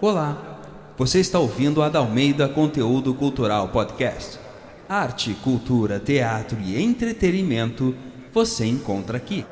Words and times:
Olá, 0.00 0.60
você 0.96 1.20
está 1.20 1.38
ouvindo 1.38 1.82
a 1.82 1.88
Dalmeida 1.88 2.48
Conteúdo 2.48 3.12
Cultural 3.14 3.68
Podcast. 3.68 4.38
Arte, 4.88 5.34
cultura, 5.42 6.00
teatro 6.00 6.58
e 6.60 6.80
entretenimento 6.80 7.94
você 8.32 8.64
encontra 8.64 9.16
aqui. 9.16 9.44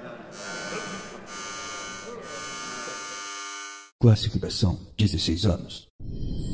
Classificação 4.00 4.78
16 4.96 5.46
anos. 5.46 5.88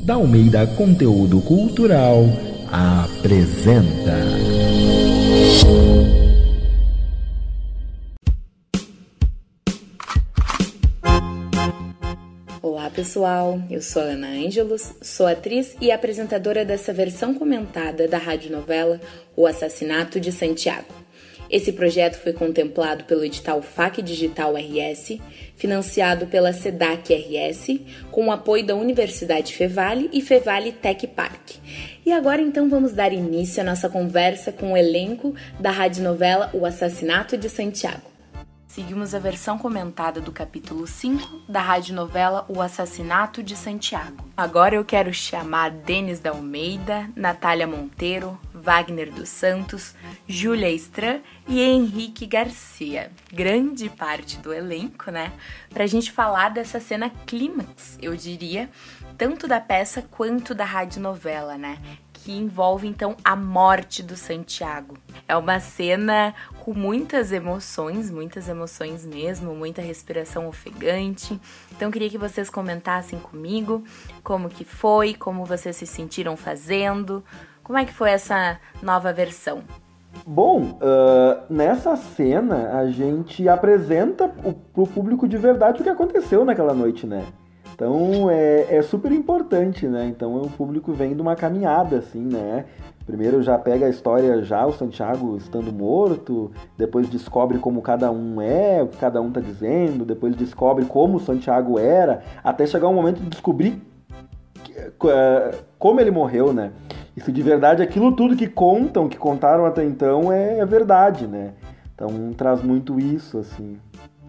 Dalmeida 0.05 0.65
Conteúdo 0.75 1.41
Cultural 1.41 2.23
apresenta. 2.71 4.17
Pessoal, 13.03 13.61
eu 13.69 13.81
sou 13.81 14.01
a 14.01 14.05
Ana 14.05 14.27
Ângelos, 14.27 14.93
sou 15.01 15.27
atriz 15.27 15.75
e 15.81 15.91
apresentadora 15.91 16.63
dessa 16.63 16.93
versão 16.93 17.33
comentada 17.33 18.07
da 18.07 18.17
radionovela 18.17 18.97
O 19.35 19.45
Assassinato 19.45 20.21
de 20.21 20.31
Santiago. 20.31 20.87
Esse 21.49 21.73
projeto 21.73 22.15
foi 22.15 22.31
contemplado 22.31 23.03
pelo 23.03 23.25
edital 23.25 23.61
FAC 23.61 24.01
Digital 24.01 24.53
RS, 24.55 25.19
financiado 25.57 26.27
pela 26.27 26.53
SEDAC 26.53 27.13
RS, 27.13 27.81
com 28.09 28.27
o 28.27 28.31
apoio 28.31 28.65
da 28.65 28.73
Universidade 28.73 29.53
Fevale 29.53 30.09
e 30.13 30.21
Fevale 30.21 30.71
Tech 30.71 31.05
Park. 31.07 31.57
E 32.05 32.11
agora 32.13 32.41
então 32.41 32.69
vamos 32.69 32.93
dar 32.93 33.11
início 33.11 33.61
à 33.61 33.65
nossa 33.65 33.89
conversa 33.89 34.49
com 34.53 34.71
o 34.71 34.77
elenco 34.77 35.35
da 35.59 35.71
radionovela 35.71 36.49
O 36.53 36.65
Assassinato 36.65 37.35
de 37.35 37.49
Santiago. 37.49 38.12
Seguimos 38.73 39.13
a 39.13 39.19
versão 39.19 39.55
comentada 39.55 40.19
do 40.19 40.31
capítulo 40.31 40.87
5 40.87 41.43
da 41.47 41.61
radionovela 41.61 42.43
O 42.49 42.59
Assassinato 42.59 43.43
de 43.43 43.55
Santiago. 43.55 44.27
Agora 44.35 44.73
eu 44.73 44.83
quero 44.83 45.13
chamar 45.13 45.69
Denis 45.69 46.19
da 46.19 46.31
Almeida, 46.31 47.07
Natália 47.15 47.67
Monteiro, 47.67 48.35
Wagner 48.51 49.11
dos 49.11 49.29
Santos, 49.29 49.93
Júlia 50.27 50.71
Estran 50.71 51.19
e 51.47 51.61
Henrique 51.61 52.25
Garcia. 52.25 53.11
Grande 53.31 53.91
parte 53.91 54.39
do 54.39 54.51
elenco, 54.51 55.11
né? 55.11 55.31
Pra 55.69 55.85
gente 55.85 56.11
falar 56.11 56.49
dessa 56.49 56.79
cena 56.79 57.11
clímax, 57.27 57.99
eu 58.01 58.15
diria, 58.15 58.71
tanto 59.19 59.47
da 59.47 59.61
peça 59.61 60.01
quanto 60.01 60.55
da 60.55 60.65
radionovela, 60.65 61.59
né? 61.59 61.77
Que 62.23 62.31
envolve 62.31 62.87
então 62.87 63.17
a 63.23 63.35
morte 63.35 64.01
do 64.01 64.15
Santiago. 64.15 64.95
É 65.27 65.35
uma 65.35 65.59
cena 65.59 66.33
com 66.63 66.73
muitas 66.73 67.33
emoções, 67.33 68.09
muitas 68.09 68.47
emoções 68.47 69.05
mesmo, 69.05 69.53
muita 69.53 69.81
respiração 69.81 70.47
ofegante. 70.47 71.37
Então 71.71 71.91
queria 71.91 72.09
que 72.09 72.17
vocês 72.17 72.49
comentassem 72.49 73.19
comigo 73.19 73.83
como 74.23 74.49
que 74.49 74.63
foi, 74.63 75.13
como 75.13 75.43
vocês 75.43 75.75
se 75.75 75.85
sentiram 75.85 76.37
fazendo, 76.37 77.23
como 77.61 77.77
é 77.77 77.83
que 77.83 77.93
foi 77.93 78.11
essa 78.11 78.57
nova 78.81 79.11
versão. 79.11 79.61
Bom, 80.25 80.79
uh, 80.79 81.43
nessa 81.49 81.97
cena 81.97 82.77
a 82.77 82.89
gente 82.89 83.49
apresenta 83.49 84.29
para 84.29 84.81
o 84.81 84.87
público 84.87 85.27
de 85.27 85.37
verdade 85.37 85.81
o 85.81 85.83
que 85.83 85.89
aconteceu 85.89 86.45
naquela 86.45 86.73
noite, 86.73 87.05
né? 87.05 87.25
Então 87.83 88.29
é, 88.29 88.77
é 88.77 88.81
super 88.81 89.11
importante, 89.11 89.85
né? 89.87 90.05
Então 90.05 90.41
o 90.41 90.49
público 90.49 90.93
vem 90.93 91.13
de 91.13 91.21
uma 91.21 91.35
caminhada, 91.35 91.97
assim, 91.97 92.21
né? 92.23 92.63
Primeiro 93.05 93.43
já 93.43 93.57
pega 93.57 93.87
a 93.87 93.89
história 93.89 94.41
já, 94.41 94.65
o 94.65 94.71
Santiago 94.71 95.35
estando 95.35 95.73
morto, 95.73 96.49
depois 96.77 97.09
descobre 97.09 97.57
como 97.57 97.81
cada 97.81 98.09
um 98.09 98.41
é, 98.41 98.81
o 98.81 98.87
que 98.87 98.95
cada 98.95 99.21
um 99.21 99.29
tá 99.29 99.41
dizendo, 99.41 100.05
depois 100.05 100.33
descobre 100.33 100.85
como 100.85 101.17
o 101.17 101.19
Santiago 101.19 101.77
era, 101.77 102.21
até 102.41 102.65
chegar 102.65 102.87
um 102.87 102.93
momento 102.93 103.19
de 103.19 103.29
descobrir 103.29 103.81
como 105.77 105.99
ele 105.99 106.11
morreu, 106.11 106.53
né? 106.53 106.71
E 107.17 107.19
se 107.19 107.33
de 107.33 107.41
verdade 107.41 107.83
aquilo 107.83 108.13
tudo 108.13 108.37
que 108.37 108.47
contam, 108.47 109.09
que 109.09 109.17
contaram 109.17 109.65
até 109.65 109.83
então, 109.83 110.31
é, 110.31 110.59
é 110.59 110.65
verdade, 110.65 111.27
né? 111.27 111.51
Então 111.93 112.31
traz 112.31 112.63
muito 112.63 112.97
isso, 112.97 113.39
assim. 113.39 113.77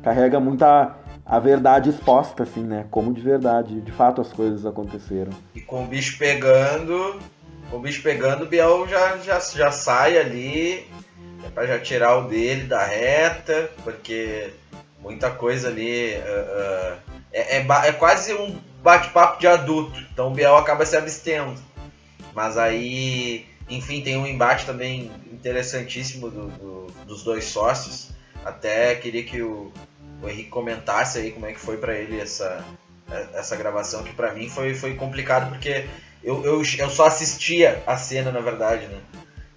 Carrega 0.03 0.41
muita 0.41 1.04
a 1.25 1.39
verdade 1.39 1.91
exposta, 1.91 2.43
assim, 2.43 2.63
né? 2.63 2.87
Como 2.91 3.13
de 3.13 3.21
verdade, 3.21 3.81
de 3.81 3.93
fato 3.93 4.21
as 4.21 4.33
coisas 4.33 4.67
aconteceram. 4.67 5.33
E 5.55 5.61
com 5.61 5.85
o 5.85 5.87
bicho 5.87 6.19
pegando, 6.19 7.19
com 7.71 7.79
o 7.79 7.81
bicho 7.81 8.03
pegando, 8.03 8.45
o 8.45 8.47
Biel 8.47 8.87
já, 8.87 9.17
já, 9.19 9.41
já 9.41 9.71
sai 9.71 10.19
ali 10.19 10.87
é 11.45 11.51
para 11.51 11.67
já 11.67 11.79
tirar 11.79 12.17
o 12.17 12.29
dele 12.29 12.65
da 12.65 12.85
reta, 12.85 13.71
porque 13.83 14.51
muita 14.99 15.31
coisa 15.31 15.69
ali 15.69 16.15
uh, 16.15 16.19
uh, 16.19 16.99
é, 17.33 17.59
é, 17.59 17.67
é, 17.89 17.93
quase 17.93 18.33
um 18.35 18.59
bate-papo 18.83 19.39
de 19.41 19.47
adulto, 19.47 19.99
então 20.13 20.29
o 20.29 20.31
Biel 20.35 20.57
acaba 20.57 20.87
se 20.87 20.97
abstendo. 20.97 21.55
Mas 22.35 22.57
aí, 22.57 23.47
enfim, 23.69 24.01
tem 24.01 24.17
um 24.17 24.27
embate 24.27 24.65
também 24.65 25.11
interessantíssimo 25.31 26.31
do, 26.31 26.49
do, 26.49 26.87
dos 27.07 27.23
dois 27.23 27.45
sócios. 27.45 28.11
Até 28.45 28.95
queria 28.97 29.23
que 29.23 29.41
o, 29.41 29.73
o 30.25 30.29
Henrique 30.29 30.49
comentasse 30.49 31.19
aí 31.19 31.31
como 31.31 31.47
é 31.47 31.53
que 31.53 31.61
foi 31.61 31.77
para 31.77 31.95
ele 31.95 32.19
essa, 32.19 32.65
essa 33.35 33.55
gravação, 33.57 34.03
que 34.03 34.13
para 34.13 34.33
mim 34.33 34.49
foi, 34.49 34.75
foi 34.75 34.95
complicado, 34.95 35.51
porque 35.51 35.87
eu, 36.23 36.43
eu, 36.45 36.63
eu 36.79 36.91
só 36.91 37.07
assistia 37.07 37.83
a 37.87 37.97
cena, 37.97 38.33
na 38.33 38.41
verdade, 38.41 38.87
né? 38.87 38.99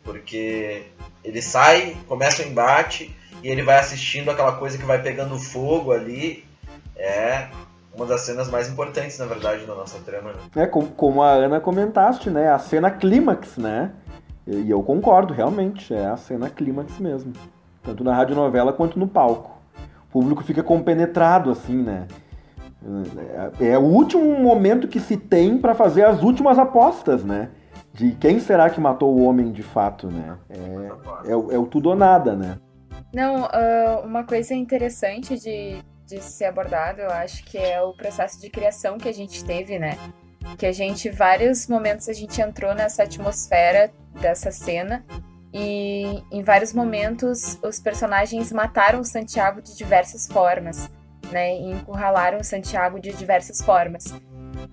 Porque 0.04 0.84
ele 1.24 1.42
sai, 1.42 1.96
começa 2.08 2.44
o 2.44 2.46
embate, 2.46 3.16
e 3.42 3.48
ele 3.48 3.64
vai 3.64 3.80
assistindo 3.80 4.30
aquela 4.30 4.54
coisa 4.54 4.78
que 4.78 4.86
vai 4.86 5.02
pegando 5.02 5.40
fogo 5.40 5.92
ali. 5.92 6.46
É 6.96 7.48
uma 7.94 8.06
das 8.06 8.22
cenas 8.22 8.50
mais 8.50 8.68
importantes, 8.68 9.18
na 9.20 9.26
verdade, 9.26 9.66
da 9.66 9.76
nossa 9.76 10.00
trama. 10.00 10.34
Né? 10.34 10.64
É, 10.64 10.68
como, 10.68 10.88
como 10.88 11.22
a 11.22 11.32
Ana 11.32 11.60
comentaste, 11.60 12.30
né? 12.30 12.52
A 12.52 12.60
cena 12.60 12.92
clímax, 12.92 13.58
né? 13.58 13.92
E 14.46 14.70
eu 14.70 14.82
concordo, 14.82 15.34
realmente, 15.34 15.94
é 15.94 16.08
a 16.08 16.18
cena 16.18 16.50
clímax 16.50 17.00
mesmo. 17.00 17.34
Tanto 17.84 18.04
na 18.04 18.16
radionovela 18.16 18.74
quanto 18.74 18.98
no 18.98 19.08
palco 19.08 19.57
público 20.18 20.44
fica 20.44 20.64
compenetrado, 20.64 21.52
assim, 21.52 21.84
né? 21.84 22.08
É, 23.60 23.68
é 23.74 23.78
o 23.78 23.84
último 23.84 24.40
momento 24.40 24.88
que 24.88 25.00
se 25.00 25.16
tem 25.16 25.60
para 25.60 25.76
fazer 25.76 26.06
as 26.06 26.24
últimas 26.24 26.58
apostas, 26.58 27.24
né? 27.24 27.50
De 27.94 28.12
quem 28.14 28.40
será 28.40 28.68
que 28.68 28.82
matou 28.82 29.16
o 29.16 29.24
homem 29.24 29.52
de 29.52 29.62
fato, 29.62 30.08
né? 30.08 30.38
É, 30.50 31.30
é, 31.30 31.32
é 31.32 31.60
o 31.60 31.68
tudo 31.68 31.90
ou 31.90 31.96
nada, 31.96 32.36
né? 32.36 32.58
Não, 33.14 33.44
uh, 33.44 34.06
uma 34.06 34.24
coisa 34.24 34.56
interessante 34.56 35.38
de, 35.40 35.84
de 36.08 36.20
ser 36.20 36.46
abordado, 36.46 37.02
eu 37.02 37.12
acho 37.12 37.44
que 37.46 37.58
é 37.60 37.80
o 37.80 37.94
processo 37.94 38.42
de 38.42 38.50
criação 38.50 38.98
que 38.98 39.08
a 39.08 39.14
gente 39.14 39.46
teve, 39.46 39.78
né? 39.78 39.98
Que 40.58 40.66
a 40.66 40.72
gente, 40.72 41.12
vários 41.12 41.68
momentos, 41.68 42.10
a 42.10 42.14
gente 42.14 42.42
entrou 42.42 42.74
nessa 42.74 43.04
atmosfera 43.04 43.92
dessa 44.20 44.52
cena 44.52 45.04
e 45.54 46.24
em 46.32 46.44
vários 46.44 46.74
momentos 46.74 47.58
os 47.64 47.80
personagens 47.80 48.52
mataram 48.52 49.04
Santiago 49.04 49.62
de 49.62 49.76
diversas 49.76 50.28
formas, 50.28 50.90
né? 51.32 51.56
E 51.56 51.72
encurralaram 51.72 52.44
Santiago 52.44 53.00
de 53.00 53.14
diversas 53.14 53.62
formas. 53.62 54.14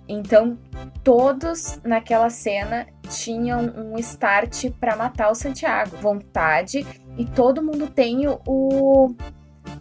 Então, 0.09 0.59
todos 1.03 1.81
naquela 1.85 2.31
cena 2.31 2.87
tinham 3.09 3.61
um 3.61 3.99
start 3.99 4.71
para 4.81 4.97
matar 4.97 5.31
o 5.31 5.35
Santiago, 5.35 5.97
vontade, 5.97 6.87
e 7.17 7.25
todo 7.25 7.63
mundo 7.63 7.89
tem 7.89 8.27
o, 8.47 9.15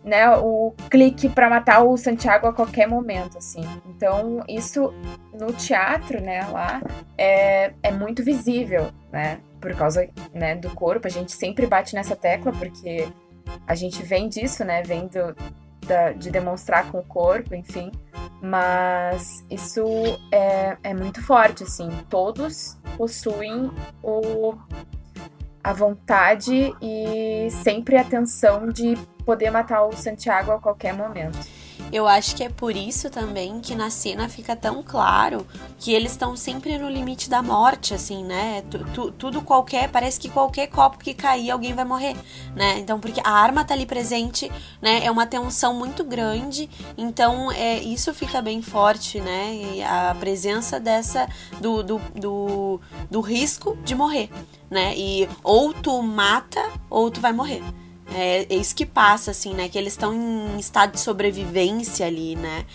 né, 0.03 0.29
o 0.37 0.73
clique 0.89 1.27
para 1.29 1.49
matar 1.49 1.83
o 1.83 1.97
Santiago 1.97 2.47
a 2.47 2.53
qualquer 2.53 2.87
momento, 2.87 3.37
assim. 3.37 3.63
Então, 3.87 4.41
isso 4.47 4.93
no 5.33 5.51
teatro, 5.53 6.21
né, 6.21 6.45
lá, 6.51 6.81
é, 7.17 7.73
é 7.81 7.91
muito 7.91 8.23
visível, 8.23 8.91
né? 9.11 9.39
Por 9.63 9.73
causa 9.75 10.09
né, 10.33 10.55
do 10.55 10.69
corpo. 10.71 11.07
A 11.07 11.09
gente 11.09 11.31
sempre 11.31 11.65
bate 11.65 11.95
nessa 11.95 12.17
tecla 12.17 12.51
porque 12.51 13.07
a 13.65 13.73
gente 13.73 14.03
vem 14.03 14.27
disso, 14.27 14.65
né? 14.65 14.83
Vem 14.83 15.07
do, 15.07 15.33
da, 15.87 16.11
de 16.11 16.29
demonstrar 16.29 16.91
com 16.91 16.99
o 16.99 17.03
corpo, 17.03 17.55
enfim. 17.55 17.89
Mas 18.41 19.45
isso 19.49 19.81
é, 20.33 20.77
é 20.83 20.93
muito 20.93 21.23
forte, 21.23 21.63
assim. 21.63 21.89
Todos 22.09 22.77
possuem 22.97 23.71
o, 24.03 24.53
a 25.63 25.71
vontade 25.71 26.75
e 26.81 27.47
sempre 27.63 27.95
a 27.95 28.01
atenção 28.01 28.67
de 28.67 28.97
poder 29.25 29.49
matar 29.49 29.85
o 29.85 29.93
Santiago 29.93 30.51
a 30.51 30.59
qualquer 30.59 30.93
momento. 30.93 31.39
Eu 31.93 32.07
acho 32.07 32.35
que 32.35 32.43
é 32.43 32.49
por 32.49 32.75
isso 32.75 33.07
também 33.11 33.59
que 33.59 33.75
na 33.75 33.91
cena 33.91 34.27
fica 34.27 34.55
tão 34.55 34.81
claro 34.81 35.45
que 35.77 35.93
eles 35.93 36.13
estão 36.13 36.35
sempre 36.35 36.75
no 36.79 36.89
limite 36.89 37.29
da 37.29 37.43
morte, 37.43 37.93
assim, 37.93 38.23
né? 38.23 38.63
Tu, 38.63 38.79
tu, 38.85 39.11
tudo 39.11 39.43
qualquer, 39.43 39.91
parece 39.91 40.19
que 40.19 40.27
qualquer 40.27 40.65
copo 40.65 40.97
que 40.97 41.13
cair 41.13 41.51
alguém 41.51 41.71
vai 41.75 41.85
morrer, 41.85 42.15
né? 42.55 42.79
Então, 42.79 42.99
porque 42.99 43.21
a 43.23 43.29
arma 43.29 43.63
tá 43.63 43.75
ali 43.75 43.85
presente, 43.85 44.51
né? 44.81 45.05
É 45.05 45.11
uma 45.11 45.27
tensão 45.27 45.75
muito 45.75 46.03
grande, 46.03 46.67
então 46.97 47.51
é, 47.51 47.77
isso 47.77 48.11
fica 48.11 48.41
bem 48.41 48.59
forte, 48.63 49.21
né? 49.21 49.53
E 49.53 49.83
a 49.83 50.15
presença 50.19 50.79
dessa, 50.79 51.29
do, 51.61 51.83
do, 51.83 52.01
do, 52.15 52.81
do 53.11 53.21
risco 53.21 53.77
de 53.83 53.93
morrer, 53.93 54.31
né? 54.67 54.97
E 54.97 55.29
ou 55.43 55.71
tu 55.71 56.01
mata 56.01 56.71
ou 56.89 57.11
tu 57.11 57.21
vai 57.21 57.31
morrer. 57.31 57.61
É, 58.15 58.45
é 58.49 58.55
isso 58.55 58.75
que 58.75 58.85
passa, 58.85 59.31
assim, 59.31 59.53
né? 59.53 59.67
Que 59.69 59.77
eles 59.77 59.93
estão 59.93 60.13
em 60.13 60.59
estado 60.59 60.93
de 60.93 60.99
sobrevivência 60.99 62.05
ali, 62.05 62.35
né? 62.35 62.65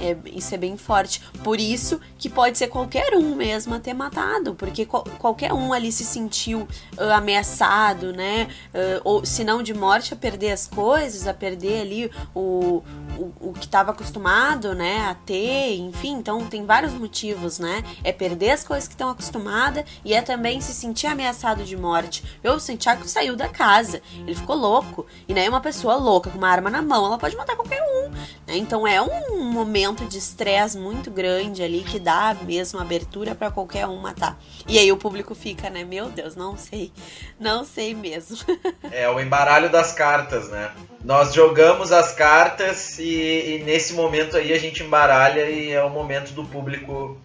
É, 0.00 0.16
isso 0.36 0.54
é 0.54 0.58
bem 0.58 0.76
forte. 0.76 1.22
Por 1.44 1.60
isso 1.60 2.00
que 2.18 2.28
pode 2.28 2.58
ser 2.58 2.68
qualquer 2.68 3.14
um 3.14 3.34
mesmo 3.34 3.74
a 3.74 3.78
ter 3.80 3.94
matado, 3.94 4.54
porque 4.54 4.86
qualquer 4.86 5.52
um 5.52 5.72
ali 5.72 5.92
se 5.92 6.04
sentiu 6.04 6.62
uh, 6.96 7.12
ameaçado, 7.12 8.12
né? 8.12 8.48
Uh, 8.74 9.00
ou 9.04 9.24
se 9.24 9.44
não 9.44 9.62
de 9.62 9.72
morte, 9.74 10.14
a 10.14 10.16
perder 10.16 10.52
as 10.52 10.66
coisas, 10.66 11.26
a 11.26 11.34
perder 11.34 11.82
ali 11.82 12.10
o, 12.34 12.82
o, 13.18 13.32
o 13.48 13.52
que 13.52 13.66
estava 13.66 13.92
acostumado, 13.92 14.74
né? 14.74 15.06
A 15.08 15.14
ter, 15.14 15.76
enfim. 15.76 16.14
Então 16.14 16.46
tem 16.46 16.64
vários 16.64 16.92
motivos, 16.92 17.58
né? 17.58 17.84
É 18.02 18.12
perder 18.12 18.50
as 18.50 18.64
coisas 18.64 18.88
que 18.88 18.94
estão 18.94 19.08
acostumada 19.08 19.84
e 20.04 20.12
é 20.14 20.22
também 20.22 20.60
se 20.60 20.74
sentir 20.74 21.06
ameaçado 21.06 21.62
de 21.64 21.76
morte. 21.76 22.24
Eu, 22.42 22.58
senti 22.58 22.78
Santiago 22.78 23.08
saiu 23.08 23.36
da 23.36 23.48
casa, 23.48 24.00
ele 24.20 24.34
ficou 24.34 24.56
louco. 24.56 25.04
E 25.26 25.34
né, 25.34 25.48
uma 25.48 25.60
pessoa 25.60 25.96
louca 25.96 26.30
com 26.30 26.38
uma 26.38 26.48
arma 26.48 26.70
na 26.70 26.80
mão, 26.80 27.04
ela 27.04 27.18
pode 27.18 27.36
matar 27.36 27.56
qualquer 27.56 27.82
um. 27.82 28.10
Né? 28.46 28.56
Então 28.56 28.86
é 28.86 29.02
um 29.02 29.44
momento 29.44 29.67
de 30.08 30.18
estresse 30.18 30.78
muito 30.78 31.10
grande 31.10 31.62
ali 31.62 31.80
que 31.80 31.98
dá 31.98 32.36
mesmo 32.42 32.80
abertura 32.80 33.34
para 33.34 33.50
qualquer 33.50 33.86
um 33.86 33.96
matar. 33.96 34.38
E 34.66 34.78
aí 34.78 34.90
o 34.90 34.96
público 34.96 35.34
fica, 35.34 35.70
né? 35.70 35.84
Meu 35.84 36.08
Deus, 36.08 36.34
não 36.34 36.56
sei. 36.56 36.92
Não 37.38 37.64
sei 37.64 37.94
mesmo. 37.94 38.36
é 38.90 39.08
o 39.08 39.20
embaralho 39.20 39.70
das 39.70 39.92
cartas, 39.92 40.48
né? 40.48 40.70
Nós 41.04 41.34
jogamos 41.34 41.92
as 41.92 42.12
cartas 42.12 42.98
e, 42.98 43.58
e 43.58 43.62
nesse 43.64 43.94
momento 43.94 44.36
aí 44.36 44.52
a 44.52 44.58
gente 44.58 44.82
embaralha 44.82 45.48
e 45.48 45.70
é 45.70 45.82
o 45.82 45.90
momento 45.90 46.32
do 46.32 46.44
público 46.44 47.16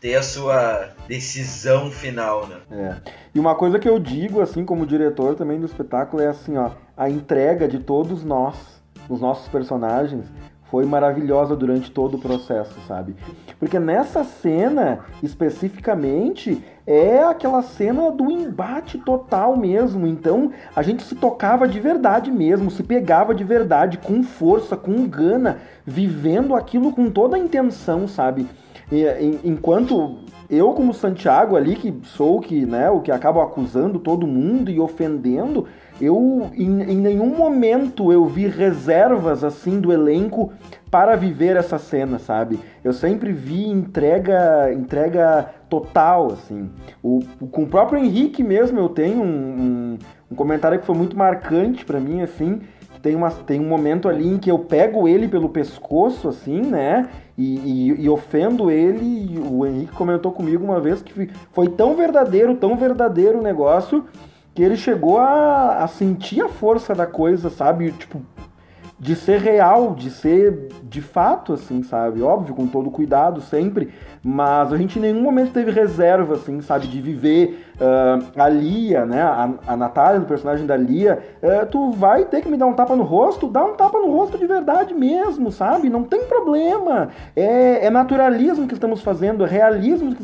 ter 0.00 0.16
a 0.16 0.22
sua 0.22 0.90
decisão 1.06 1.90
final, 1.90 2.46
né? 2.46 2.56
É. 2.70 3.12
E 3.34 3.38
uma 3.38 3.54
coisa 3.54 3.78
que 3.78 3.88
eu 3.88 3.98
digo, 3.98 4.40
assim, 4.40 4.64
como 4.64 4.86
diretor 4.86 5.34
também 5.34 5.60
do 5.60 5.66
espetáculo, 5.66 6.22
é 6.22 6.28
assim, 6.28 6.56
ó, 6.56 6.70
a 6.96 7.08
entrega 7.10 7.68
de 7.68 7.78
todos 7.78 8.24
nós, 8.24 8.56
os 9.08 9.20
nossos 9.20 9.46
personagens, 9.48 10.24
foi 10.70 10.84
maravilhosa 10.86 11.56
durante 11.56 11.90
todo 11.90 12.16
o 12.16 12.20
processo, 12.20 12.78
sabe? 12.86 13.16
Porque 13.58 13.78
nessa 13.78 14.22
cena, 14.22 15.00
especificamente, 15.22 16.62
é 16.86 17.22
aquela 17.22 17.62
cena 17.62 18.10
do 18.10 18.30
embate 18.30 18.98
total 18.98 19.56
mesmo. 19.56 20.06
Então, 20.06 20.52
a 20.74 20.82
gente 20.82 21.02
se 21.02 21.14
tocava 21.14 21.66
de 21.66 21.80
verdade 21.80 22.30
mesmo, 22.30 22.70
se 22.70 22.82
pegava 22.82 23.34
de 23.34 23.44
verdade, 23.44 23.98
com 23.98 24.22
força, 24.22 24.76
com 24.76 25.06
gana, 25.06 25.58
vivendo 25.84 26.54
aquilo 26.54 26.92
com 26.92 27.10
toda 27.10 27.36
a 27.36 27.38
intenção, 27.38 28.06
sabe? 28.06 28.46
enquanto 29.44 30.18
eu 30.50 30.72
como 30.72 30.92
Santiago 30.92 31.56
ali 31.56 31.76
que 31.76 31.94
sou 32.02 32.40
que 32.40 32.66
né 32.66 32.90
o 32.90 33.00
que 33.00 33.12
acabo 33.12 33.40
acusando 33.40 33.98
todo 34.00 34.26
mundo 34.26 34.70
e 34.70 34.80
ofendendo 34.80 35.66
eu 36.00 36.50
em, 36.54 36.82
em, 36.82 36.96
nenhum 36.96 37.36
momento 37.36 38.12
eu 38.12 38.24
vi 38.26 38.46
reservas 38.48 39.44
assim 39.44 39.80
do 39.80 39.92
elenco 39.92 40.52
para 40.90 41.14
viver 41.14 41.56
essa 41.56 41.78
cena 41.78 42.18
sabe 42.18 42.58
eu 42.82 42.92
sempre 42.92 43.32
vi 43.32 43.68
entrega 43.68 44.72
entrega 44.72 45.54
total 45.68 46.32
assim 46.32 46.68
o, 47.02 47.20
com 47.50 47.62
o 47.62 47.68
próprio 47.68 48.02
Henrique 48.02 48.42
mesmo 48.42 48.80
eu 48.80 48.88
tenho 48.88 49.22
um, 49.22 49.24
um, 49.24 49.98
um 50.32 50.34
comentário 50.34 50.80
que 50.80 50.86
foi 50.86 50.96
muito 50.96 51.16
marcante 51.16 51.84
para 51.84 52.00
mim 52.00 52.22
assim 52.22 52.60
tem, 53.02 53.16
uma, 53.16 53.30
tem 53.30 53.60
um 53.60 53.68
momento 53.68 54.08
ali 54.08 54.28
em 54.28 54.38
que 54.38 54.50
eu 54.50 54.58
pego 54.58 55.08
ele 55.08 55.26
pelo 55.26 55.48
pescoço, 55.48 56.28
assim, 56.28 56.60
né? 56.60 57.08
E, 57.40 57.58
e, 57.58 58.02
e, 58.02 58.08
ofendo 58.10 58.70
ele. 58.70 59.38
o 59.38 59.64
Henrique 59.64 59.94
comentou 59.94 60.30
comigo 60.30 60.62
uma 60.62 60.78
vez 60.78 61.00
que 61.00 61.30
foi 61.52 61.68
tão 61.70 61.96
verdadeiro, 61.96 62.54
tão 62.56 62.76
verdadeiro 62.76 63.38
o 63.38 63.42
negócio, 63.42 64.04
que 64.54 64.62
ele 64.62 64.76
chegou 64.76 65.16
a, 65.16 65.82
a 65.82 65.86
sentir 65.88 66.42
a 66.42 66.50
força 66.50 66.94
da 66.94 67.06
coisa, 67.06 67.48
sabe? 67.48 67.92
Tipo, 67.92 68.20
de 68.98 69.16
ser 69.16 69.40
real, 69.40 69.94
de 69.94 70.10
ser 70.10 70.68
de 70.82 71.00
fato, 71.00 71.54
assim, 71.54 71.82
sabe? 71.82 72.20
Óbvio, 72.20 72.54
com 72.54 72.66
todo 72.66 72.90
cuidado 72.90 73.40
sempre, 73.40 73.88
mas 74.22 74.70
a 74.72 74.76
gente 74.76 74.98
em 74.98 75.02
nenhum 75.02 75.22
momento 75.22 75.52
teve 75.52 75.70
reserva, 75.70 76.34
assim, 76.34 76.60
sabe? 76.60 76.86
De 76.86 77.00
viver 77.00 77.64
uh, 77.76 78.26
a 78.36 78.48
Lia, 78.50 79.06
né? 79.06 79.22
A, 79.22 79.50
a 79.66 79.76
Natália, 79.76 80.20
do 80.20 80.26
personagem 80.26 80.66
da 80.66 80.76
Lia, 80.76 81.18
uh, 81.42 81.66
tu 81.66 81.90
vai 81.92 82.26
ter 82.26 82.42
que 82.42 82.48
me 82.48 82.58
dar 82.58 82.66
um 82.66 82.74
tapa 82.74 82.94
no 82.94 83.02
rosto, 83.02 83.48
dá 83.48 83.64
um 83.64 83.74
tapa 83.74 83.98
no 83.98 84.10
rosto 84.10 84.36
de 84.36 84.46
verdade 84.46 84.92
mesmo, 84.92 85.50
sabe? 85.50 85.88
Não 85.88 86.04
tem 86.04 86.24
problema. 86.24 87.08
É, 87.34 87.86
é 87.86 87.90
naturalismo 87.90 88.68
que 88.68 88.74
estamos 88.74 89.00
fazendo, 89.00 89.44
é 89.44 89.48
realismo, 89.48 90.14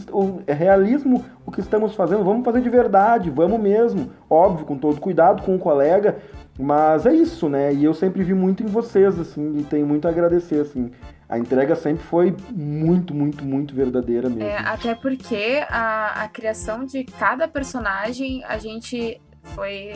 é 0.47 0.53
realismo 0.53 1.25
o 1.47 1.51
que 1.51 1.61
estamos 1.61 1.95
fazendo. 1.95 2.23
Vamos 2.23 2.45
fazer 2.45 2.61
de 2.61 2.69
verdade, 2.69 3.31
vamos 3.31 3.59
mesmo. 3.59 4.11
Óbvio, 4.29 4.67
com 4.67 4.77
todo 4.77 5.01
cuidado, 5.01 5.43
com 5.43 5.55
o 5.55 5.59
colega, 5.59 6.17
mas 6.59 7.07
é 7.07 7.15
isso, 7.15 7.49
né? 7.49 7.73
E 7.73 7.85
eu 7.85 7.95
sempre 7.95 8.23
vi 8.23 8.35
muito 8.35 8.63
em 8.63 8.67
vocês, 8.67 9.19
assim, 9.19 9.59
e 9.59 9.63
tenho 9.63 9.87
muito 9.87 10.07
a 10.07 10.11
agradecer, 10.11 10.61
assim. 10.61 10.91
A 11.29 11.39
entrega 11.39 11.75
sempre 11.75 12.05
foi 12.05 12.37
muito, 12.53 13.15
muito, 13.15 13.45
muito 13.45 13.75
verdadeira 13.75 14.29
mesmo. 14.29 14.45
É, 14.45 14.59
até 14.59 14.95
porque 14.95 15.65
a, 15.69 16.23
a 16.23 16.29
criação 16.29 16.85
de 16.85 17.05
cada 17.05 17.49
personagem, 17.49 18.45
a 18.45 18.59
gente 18.59 19.21
foi. 19.43 19.91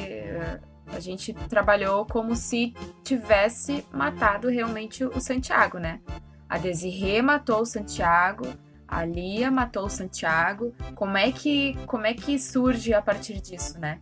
A 0.92 0.98
gente 0.98 1.32
trabalhou 1.48 2.04
como 2.04 2.34
se 2.34 2.74
tivesse 3.04 3.84
matado 3.92 4.48
realmente 4.48 5.04
o 5.04 5.20
Santiago, 5.20 5.78
né? 5.78 6.00
A 6.48 6.58
Desirê 6.58 7.22
matou 7.22 7.60
o 7.60 7.66
Santiago, 7.66 8.44
a 8.88 9.04
Lia 9.04 9.52
matou 9.52 9.84
o 9.84 9.90
Santiago. 9.90 10.74
Como 10.96 11.16
é 11.16 11.30
que, 11.30 11.78
como 11.86 12.06
é 12.06 12.12
que 12.12 12.40
surge 12.40 12.92
a 12.92 13.00
partir 13.00 13.40
disso, 13.40 13.78
né? 13.78 14.00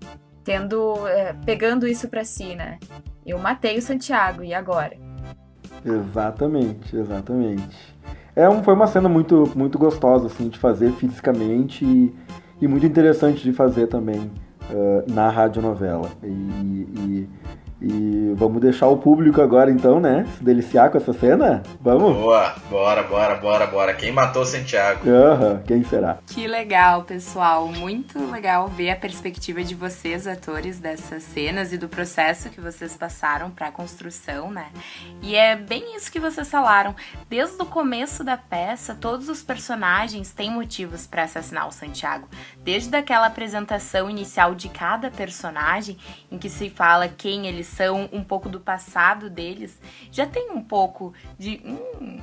tendo 0.48 1.06
é, 1.06 1.34
pegando 1.44 1.86
isso 1.86 2.08
para 2.08 2.24
si, 2.24 2.54
né? 2.54 2.78
Eu 3.26 3.38
matei 3.38 3.76
o 3.76 3.82
Santiago 3.82 4.42
e 4.42 4.54
agora? 4.54 4.96
Exatamente, 5.84 6.96
exatamente. 6.96 7.96
É 8.34 8.48
um, 8.48 8.62
foi 8.62 8.74
uma 8.74 8.86
cena 8.86 9.08
muito 9.08 9.50
muito 9.54 9.78
gostosa 9.78 10.26
assim 10.26 10.48
de 10.48 10.58
fazer 10.58 10.92
fisicamente 10.92 11.84
e, 11.84 12.14
e 12.60 12.68
muito 12.68 12.86
interessante 12.86 13.42
de 13.42 13.52
fazer 13.52 13.86
também 13.88 14.30
uh, 14.70 15.12
na 15.12 15.28
radionovela. 15.28 16.08
E, 16.22 16.28
e 16.28 17.28
e 17.80 18.32
vamos 18.34 18.60
deixar 18.60 18.88
o 18.88 18.96
público 18.96 19.40
agora, 19.40 19.70
então, 19.70 20.00
né? 20.00 20.26
Se 20.36 20.42
deliciar 20.42 20.90
com 20.90 20.98
essa 20.98 21.12
cena? 21.12 21.62
Vamos? 21.80 22.16
Boa, 22.16 22.54
bora, 22.68 23.02
bora, 23.04 23.34
bora, 23.36 23.66
bora. 23.66 23.94
Quem 23.94 24.10
matou 24.10 24.44
Santiago? 24.44 25.08
Aham, 25.08 25.62
quem 25.64 25.84
será? 25.84 26.18
Que 26.26 26.48
legal, 26.48 27.04
pessoal. 27.04 27.68
Muito 27.68 28.18
legal 28.30 28.66
ver 28.68 28.90
a 28.90 28.96
perspectiva 28.96 29.62
de 29.62 29.76
vocês, 29.76 30.26
atores, 30.26 30.80
dessas 30.80 31.22
cenas 31.22 31.72
e 31.72 31.78
do 31.78 31.88
processo 31.88 32.50
que 32.50 32.60
vocês 32.60 32.96
passaram 32.96 33.50
para 33.50 33.68
a 33.68 33.72
construção, 33.72 34.50
né? 34.50 34.66
E 35.22 35.36
é 35.36 35.54
bem 35.54 35.96
isso 35.96 36.10
que 36.10 36.18
vocês 36.18 36.50
falaram. 36.50 36.96
Desde 37.28 37.62
o 37.62 37.66
começo 37.66 38.24
da 38.24 38.36
peça, 38.36 38.96
todos 39.00 39.28
os 39.28 39.42
personagens 39.42 40.32
têm 40.32 40.50
motivos 40.50 41.06
para 41.06 41.22
assassinar 41.22 41.68
o 41.68 41.72
Santiago. 41.72 42.28
Desde 42.64 42.96
aquela 42.96 43.26
apresentação 43.26 44.10
inicial 44.10 44.54
de 44.54 44.68
cada 44.68 45.10
personagem, 45.10 45.96
em 46.30 46.38
que 46.38 46.48
se 46.48 46.68
fala 46.68 47.08
quem 47.08 47.46
eles 47.46 47.67
são, 47.68 48.08
um 48.12 48.24
pouco 48.24 48.48
do 48.48 48.60
passado 48.60 49.30
deles, 49.30 49.80
já 50.10 50.26
tem 50.26 50.50
um 50.50 50.62
pouco 50.62 51.12
de. 51.38 51.60
Hum, 51.64 52.20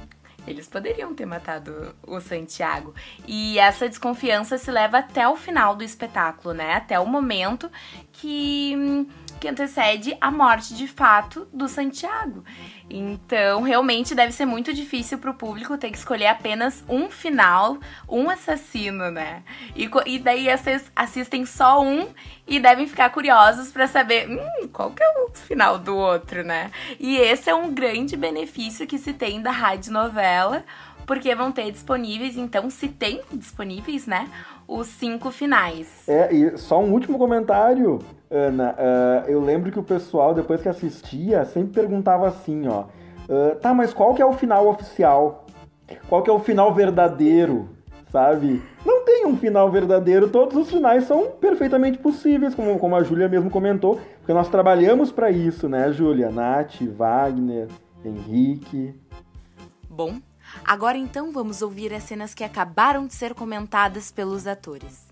eles 0.47 0.67
poderiam 0.67 1.13
ter 1.13 1.25
matado 1.25 1.95
o 2.05 2.19
Santiago. 2.21 2.93
E 3.27 3.57
essa 3.57 3.89
desconfiança 3.89 4.57
se 4.57 4.69
leva 4.69 4.99
até 4.99 5.27
o 5.27 5.35
final 5.35 5.75
do 5.75 5.83
espetáculo, 5.83 6.53
né? 6.53 6.73
Até 6.73 6.99
o 6.99 7.05
momento 7.07 7.71
que, 8.11 9.07
que 9.39 9.47
antecede 9.47 10.15
a 10.21 10.29
morte 10.29 10.75
de 10.75 10.87
fato 10.87 11.47
do 11.51 11.67
Santiago. 11.67 12.43
Então, 12.89 13.63
realmente 13.63 14.13
deve 14.13 14.31
ser 14.31 14.45
muito 14.45 14.71
difícil 14.71 15.17
para 15.17 15.31
o 15.31 15.33
público 15.33 15.77
ter 15.77 15.89
que 15.89 15.97
escolher 15.97 16.27
apenas 16.27 16.83
um 16.87 17.09
final, 17.09 17.79
um 18.07 18.29
assassino, 18.29 19.09
né? 19.09 19.41
E, 19.75 19.89
e 20.05 20.19
daí 20.19 20.55
vocês 20.55 20.91
assistem 20.95 21.45
só 21.45 21.81
um 21.81 22.07
e 22.47 22.59
devem 22.59 22.87
ficar 22.87 23.09
curiosos 23.09 23.71
para 23.71 23.87
saber 23.87 24.29
hum, 24.29 24.67
qual 24.71 24.91
que 24.91 25.01
é 25.01 25.09
o 25.23 25.31
final 25.33 25.79
do 25.79 25.97
outro, 25.97 26.43
né? 26.43 26.69
E 26.99 27.17
esse 27.17 27.49
é 27.49 27.55
um 27.55 27.73
grande 27.73 28.15
benefício 28.15 28.85
que 28.85 28.99
se 28.99 29.13
tem 29.13 29.41
da 29.41 29.51
rádio 29.51 29.91
novela, 29.91 30.63
porque 31.07 31.33
vão 31.33 31.51
ter 31.51 31.71
disponíveis, 31.71 32.37
então 32.37 32.69
se 32.69 32.87
tem 32.87 33.21
disponíveis, 33.31 34.05
né? 34.05 34.29
Os 34.67 34.87
cinco 34.87 35.31
finais. 35.31 36.07
É, 36.07 36.33
e 36.33 36.57
só 36.57 36.79
um 36.79 36.91
último 36.91 37.17
comentário. 37.17 37.99
Ana, 38.29 38.73
uh, 38.73 39.29
eu 39.29 39.39
lembro 39.39 39.71
que 39.71 39.79
o 39.79 39.83
pessoal, 39.83 40.33
depois 40.33 40.61
que 40.61 40.69
assistia, 40.69 41.45
sempre 41.45 41.73
perguntava 41.73 42.27
assim, 42.27 42.67
ó. 42.67 42.85
Uh, 43.29 43.55
tá, 43.61 43.73
mas 43.73 43.93
qual 43.93 44.13
que 44.13 44.21
é 44.21 44.25
o 44.25 44.33
final 44.33 44.67
oficial? 44.67 45.45
Qual 46.09 46.23
que 46.23 46.29
é 46.29 46.33
o 46.33 46.39
final 46.39 46.73
verdadeiro? 46.73 47.69
Sabe? 48.11 48.61
Não 48.85 49.03
tem 49.03 49.25
um 49.25 49.35
final 49.35 49.69
verdadeiro, 49.69 50.29
todos 50.29 50.55
os 50.55 50.69
finais 50.69 51.03
são 51.03 51.31
perfeitamente 51.31 51.97
possíveis, 51.97 52.55
como, 52.55 52.79
como 52.79 52.95
a 52.95 53.03
Júlia 53.03 53.27
mesmo 53.27 53.49
comentou, 53.49 53.99
porque 54.19 54.33
nós 54.33 54.47
trabalhamos 54.47 55.11
para 55.11 55.29
isso, 55.29 55.67
né, 55.67 55.91
Júlia? 55.91 56.31
Nath, 56.31 56.81
Wagner, 56.81 57.67
Henrique. 58.03 58.95
Bom, 59.89 60.15
agora 60.63 60.97
então 60.97 61.31
vamos 61.31 61.61
ouvir 61.61 61.93
as 61.93 62.03
cenas 62.03 62.33
que 62.33 62.43
acabaram 62.43 63.07
de 63.07 63.13
ser 63.13 63.33
comentadas 63.33 64.11
pelos 64.11 64.47
atores. 64.47 65.07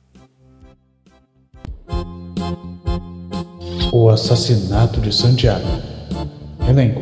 O 3.91 4.09
assassinato 4.09 4.99
de 5.01 5.13
Santiago. 5.13 5.65
Elenco: 6.67 7.01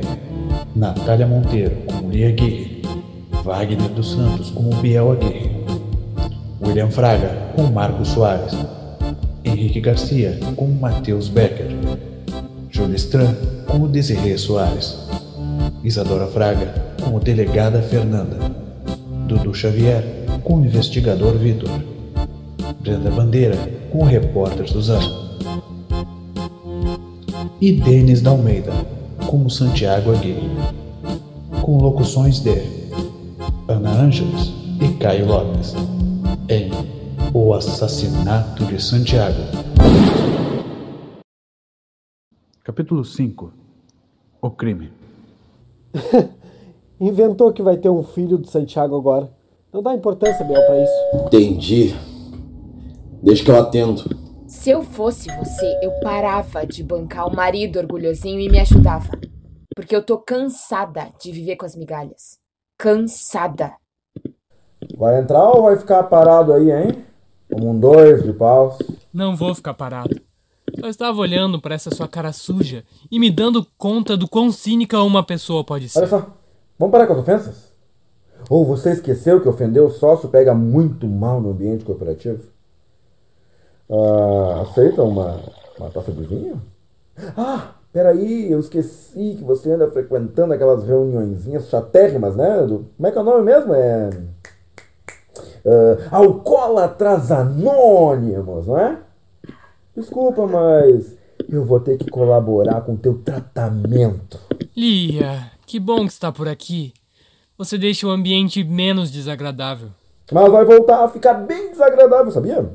Natália 0.75 1.27
Monteiro 1.27 1.75
como 1.85 2.09
Lia 2.09 2.29
Aguirre, 2.29 2.81
Wagner 3.43 3.89
dos 3.89 4.11
Santos 4.11 4.49
como 4.51 4.69
Biel 4.81 5.11
Aguirre, 5.11 5.65
William 6.61 6.89
Fraga 6.89 7.53
como 7.55 7.71
Marcos 7.71 8.09
Soares, 8.09 8.53
Henrique 9.43 9.79
Garcia 9.79 10.39
como 10.55 10.73
Matheus 10.75 11.29
Becker, 11.29 11.69
Júlia 12.71 12.95
Stran 12.95 13.35
como 13.67 13.87
Desirê 13.87 14.37
Soares, 14.37 14.97
Isadora 15.83 16.27
Fraga 16.27 16.90
como 17.03 17.19
Delegada 17.19 17.81
Fernanda, 17.81 18.37
Dudu 19.27 19.53
Xavier 19.53 20.03
como 20.43 20.65
Investigador 20.65 21.37
Vitor, 21.37 21.69
Brenda 22.81 23.11
Bandeira 23.11 23.57
como 23.91 24.05
Repórter 24.05 24.67
Suzano 24.67 25.31
e 27.59 27.73
Denis 27.73 28.21
da 28.21 28.31
Almeida 28.31 28.73
como 29.27 29.49
Santiago 29.49 30.11
Aguirre, 30.11 30.49
com 31.61 31.77
locuções 31.77 32.39
de 32.39 32.61
Ana 33.67 33.91
Ângeles 33.91 34.51
e 34.81 34.97
Caio 34.97 35.27
Lopes, 35.27 35.73
em 36.49 36.71
O 37.33 37.53
Assassinato 37.53 38.65
de 38.65 38.81
Santiago. 38.81 39.37
Capítulo 42.63 43.05
5 43.05 43.53
O 44.41 44.51
Crime 44.51 44.91
Inventou 47.01 47.51
que 47.51 47.63
vai 47.63 47.77
ter 47.77 47.89
um 47.89 48.03
filho 48.03 48.37
do 48.37 48.47
Santiago 48.47 48.95
agora. 48.95 49.27
Não 49.73 49.81
dá 49.81 49.91
importância, 49.91 50.45
Bel, 50.45 50.63
pra 50.67 50.83
isso. 50.83 51.25
Entendi. 51.25 51.95
Deixa 53.23 53.43
que 53.43 53.49
eu 53.49 53.59
atendo. 53.59 54.03
Se 54.45 54.69
eu 54.69 54.83
fosse 54.83 55.27
você, 55.35 55.79
eu 55.81 55.91
parava 56.03 56.63
de 56.63 56.83
bancar 56.83 57.27
o 57.27 57.35
marido 57.35 57.79
orgulhosinho 57.79 58.39
e 58.39 58.47
me 58.47 58.59
ajudava. 58.59 59.09
Porque 59.75 59.95
eu 59.95 60.03
tô 60.03 60.19
cansada 60.19 61.09
de 61.19 61.31
viver 61.31 61.55
com 61.55 61.65
as 61.65 61.75
migalhas. 61.75 62.37
Cansada. 62.77 63.73
Vai 64.95 65.21
entrar 65.21 65.49
ou 65.49 65.63
vai 65.63 65.77
ficar 65.77 66.03
parado 66.03 66.53
aí, 66.53 66.69
hein? 66.69 67.03
Como 67.51 67.71
um 67.71 67.79
dois 67.79 68.23
de 68.23 68.31
paus. 68.31 68.77
Não 69.11 69.35
vou 69.35 69.55
ficar 69.55 69.73
parado. 69.73 70.21
Só 70.79 70.87
estava 70.87 71.19
olhando 71.19 71.59
para 71.59 71.73
essa 71.73 71.89
sua 71.89 72.07
cara 72.07 72.31
suja 72.31 72.83
e 73.09 73.19
me 73.19 73.31
dando 73.31 73.65
conta 73.75 74.15
do 74.15 74.27
quão 74.27 74.51
cínica 74.51 75.01
uma 75.01 75.23
pessoa 75.23 75.63
pode 75.63 75.89
ser. 75.89 75.99
Olha 75.99 76.07
só, 76.07 76.40
vamos 76.81 76.91
parar 76.91 77.05
com 77.05 77.13
as 77.13 77.19
ofensas? 77.19 77.71
Ou 78.49 78.65
você 78.65 78.91
esqueceu 78.91 79.39
que 79.39 79.47
ofender 79.47 79.83
o 79.83 79.91
sócio 79.91 80.27
pega 80.27 80.53
muito 80.53 81.07
mal 81.07 81.39
no 81.39 81.51
ambiente 81.51 81.85
corporativo? 81.85 82.41
Ah, 83.89 84.63
aceita 84.63 85.03
uma, 85.03 85.39
uma 85.77 85.89
taça 85.91 86.11
de 86.11 86.23
vinho? 86.23 86.59
Ah, 87.37 87.75
peraí, 87.93 88.51
eu 88.51 88.59
esqueci 88.59 89.35
que 89.37 89.43
você 89.43 89.71
anda 89.71 89.87
frequentando 89.91 90.53
aquelas 90.53 90.83
reuniõezinhas 90.83 91.69
chatérrimas, 91.69 92.35
né? 92.35 92.65
Do, 92.65 92.87
como 92.97 93.07
é 93.07 93.11
que 93.11 93.17
é 93.17 93.21
o 93.21 93.23
nome 93.23 93.43
mesmo? 93.43 93.73
É. 93.75 94.09
Uh, 95.63 95.97
Alcoólatras 96.09 97.31
Anônimos, 97.31 98.65
não 98.65 98.79
é? 98.79 98.97
Desculpa, 99.95 100.47
mas 100.47 101.15
eu 101.47 101.63
vou 101.63 101.79
ter 101.79 101.97
que 101.97 102.09
colaborar 102.09 102.81
com 102.81 102.93
o 102.93 102.97
teu 102.97 103.19
tratamento. 103.19 104.39
Lia, 104.75 105.51
que 105.71 105.79
bom 105.79 106.05
que 106.05 106.11
está 106.11 106.33
por 106.33 106.49
aqui. 106.49 106.93
Você 107.57 107.77
deixa 107.77 108.05
o 108.05 108.09
ambiente 108.09 108.61
menos 108.61 109.09
desagradável. 109.09 109.87
Mas 110.29 110.51
vai 110.51 110.65
voltar 110.65 111.05
a 111.05 111.07
ficar 111.07 111.33
bem 111.33 111.71
desagradável, 111.71 112.29
sabia? 112.29 112.69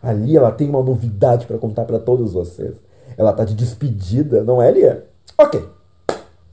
Ali 0.00 0.36
ela 0.36 0.52
tem 0.52 0.68
uma 0.68 0.80
novidade 0.80 1.44
para 1.44 1.58
contar 1.58 1.84
para 1.86 1.98
todos 1.98 2.34
vocês. 2.34 2.76
Ela 3.18 3.32
tá 3.32 3.44
de 3.44 3.52
despedida, 3.52 4.44
não 4.44 4.62
é, 4.62 4.70
Lia? 4.70 5.08
Ok, 5.36 5.60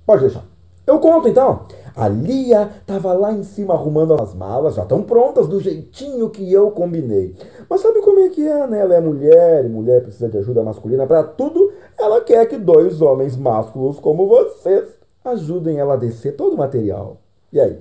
pode 0.03 0.21
deixar. 0.21 0.43
Eu 0.87 0.97
conto 0.97 1.27
então. 1.27 1.67
A 1.95 2.07
Lia 2.07 2.71
tava 2.87 3.13
lá 3.13 3.31
em 3.31 3.43
cima 3.43 3.75
arrumando 3.75 4.19
as 4.19 4.33
malas, 4.33 4.73
já 4.73 4.81
estão 4.81 5.03
prontas 5.03 5.47
do 5.47 5.59
jeitinho 5.59 6.27
que 6.31 6.51
eu 6.51 6.71
combinei. 6.71 7.35
Mas 7.69 7.81
sabe 7.81 8.01
como 8.01 8.19
é 8.21 8.29
que 8.29 8.41
é, 8.41 8.65
né? 8.65 8.79
Ela 8.79 8.95
é 8.95 8.99
mulher 8.99 9.63
e 9.63 9.69
mulher 9.69 10.01
precisa 10.01 10.27
de 10.27 10.39
ajuda 10.39 10.63
masculina 10.63 11.05
para 11.05 11.23
tudo. 11.23 11.71
Ela 11.99 12.19
quer 12.21 12.47
que 12.47 12.57
dois 12.57 12.99
homens 12.99 13.37
másculos 13.37 13.99
como 13.99 14.25
vocês 14.25 15.02
ajudem 15.23 15.77
ela 15.77 15.93
a 15.93 15.97
descer 15.97 16.35
todo 16.35 16.53
o 16.53 16.57
material. 16.57 17.21
E 17.51 17.59
aí? 17.59 17.79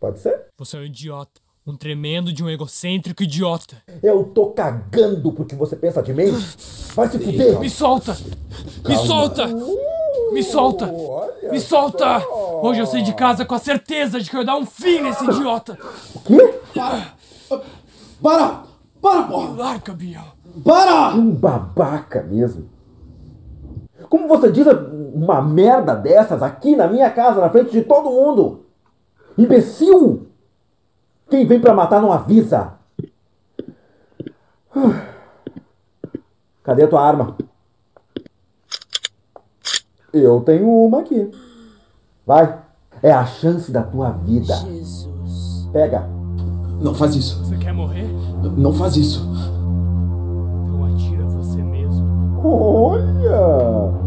Pode 0.00 0.18
ser? 0.18 0.46
Você 0.58 0.76
é 0.76 0.80
um 0.80 0.84
idiota. 0.84 1.40
Um 1.66 1.76
tremendo 1.76 2.30
de 2.30 2.44
um 2.44 2.50
egocêntrico 2.50 3.22
idiota. 3.22 3.76
Eu 4.02 4.24
tô 4.24 4.48
cagando 4.48 5.32
porque 5.32 5.54
você 5.54 5.74
pensa 5.74 6.02
de 6.02 6.12
mim. 6.12 6.30
Vai 6.94 7.08
se 7.08 7.18
fuder. 7.18 7.58
Me 7.58 7.70
solta! 7.70 8.14
Me 8.86 8.96
solta! 8.98 9.46
Me 10.30 10.42
solta! 10.42 10.92
Me 11.50 11.60
solta! 11.60 12.28
Hoje 12.62 12.80
eu 12.80 12.86
saí 12.86 13.02
de 13.02 13.14
casa 13.14 13.46
com 13.46 13.54
a 13.54 13.58
certeza 13.58 14.20
de 14.20 14.28
que 14.28 14.36
eu 14.36 14.40
ia 14.40 14.46
dar 14.46 14.56
um 14.56 14.66
fim 14.66 15.00
nesse 15.00 15.24
idiota. 15.24 15.78
O 16.14 16.20
quê? 16.20 16.54
Para! 16.74 17.14
Para! 18.20 18.64
Para, 19.00 19.22
porra! 19.22 19.54
Larga, 19.56 19.94
Biel. 19.94 20.24
Para! 20.62 21.14
Um 21.14 21.30
babaca 21.30 22.22
mesmo. 22.22 22.68
Como 24.10 24.28
você 24.28 24.52
diz 24.52 24.66
uma 25.14 25.40
merda 25.40 25.94
dessas 25.94 26.42
aqui 26.42 26.74
na 26.74 26.88
minha 26.88 27.08
casa, 27.10 27.40
na 27.40 27.48
frente 27.48 27.70
de 27.70 27.82
todo 27.82 28.10
mundo? 28.10 28.64
Imbecil! 29.38 30.26
Quem 31.30 31.46
vem 31.46 31.60
pra 31.60 31.72
matar 31.72 32.02
não 32.02 32.12
avisa. 32.12 32.72
Cadê 36.64 36.82
a 36.82 36.88
tua 36.88 37.00
arma? 37.00 37.36
Eu 40.12 40.40
tenho 40.40 40.68
uma 40.68 41.00
aqui. 41.00 41.30
Vai. 42.26 42.58
É 43.02 43.12
a 43.12 43.24
chance 43.26 43.70
da 43.70 43.82
tua 43.82 44.10
vida. 44.10 44.54
Jesus. 44.54 45.68
Pega. 45.72 46.08
Não 46.80 46.94
faz 46.94 47.14
isso. 47.14 47.44
Você 47.44 47.56
quer 47.56 47.72
morrer? 47.72 48.08
Não 48.56 48.72
faz 48.72 48.96
isso. 48.96 49.22
Então 50.66 50.84
atira 50.84 51.24
você 51.24 51.62
mesmo. 51.62 52.40
Olha! 52.44 54.03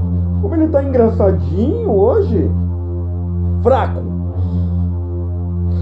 Ele 0.58 0.68
tá 0.70 0.84
engraçadinho 0.84 1.92
hoje. 1.92 2.50
Fraco. 3.62 4.02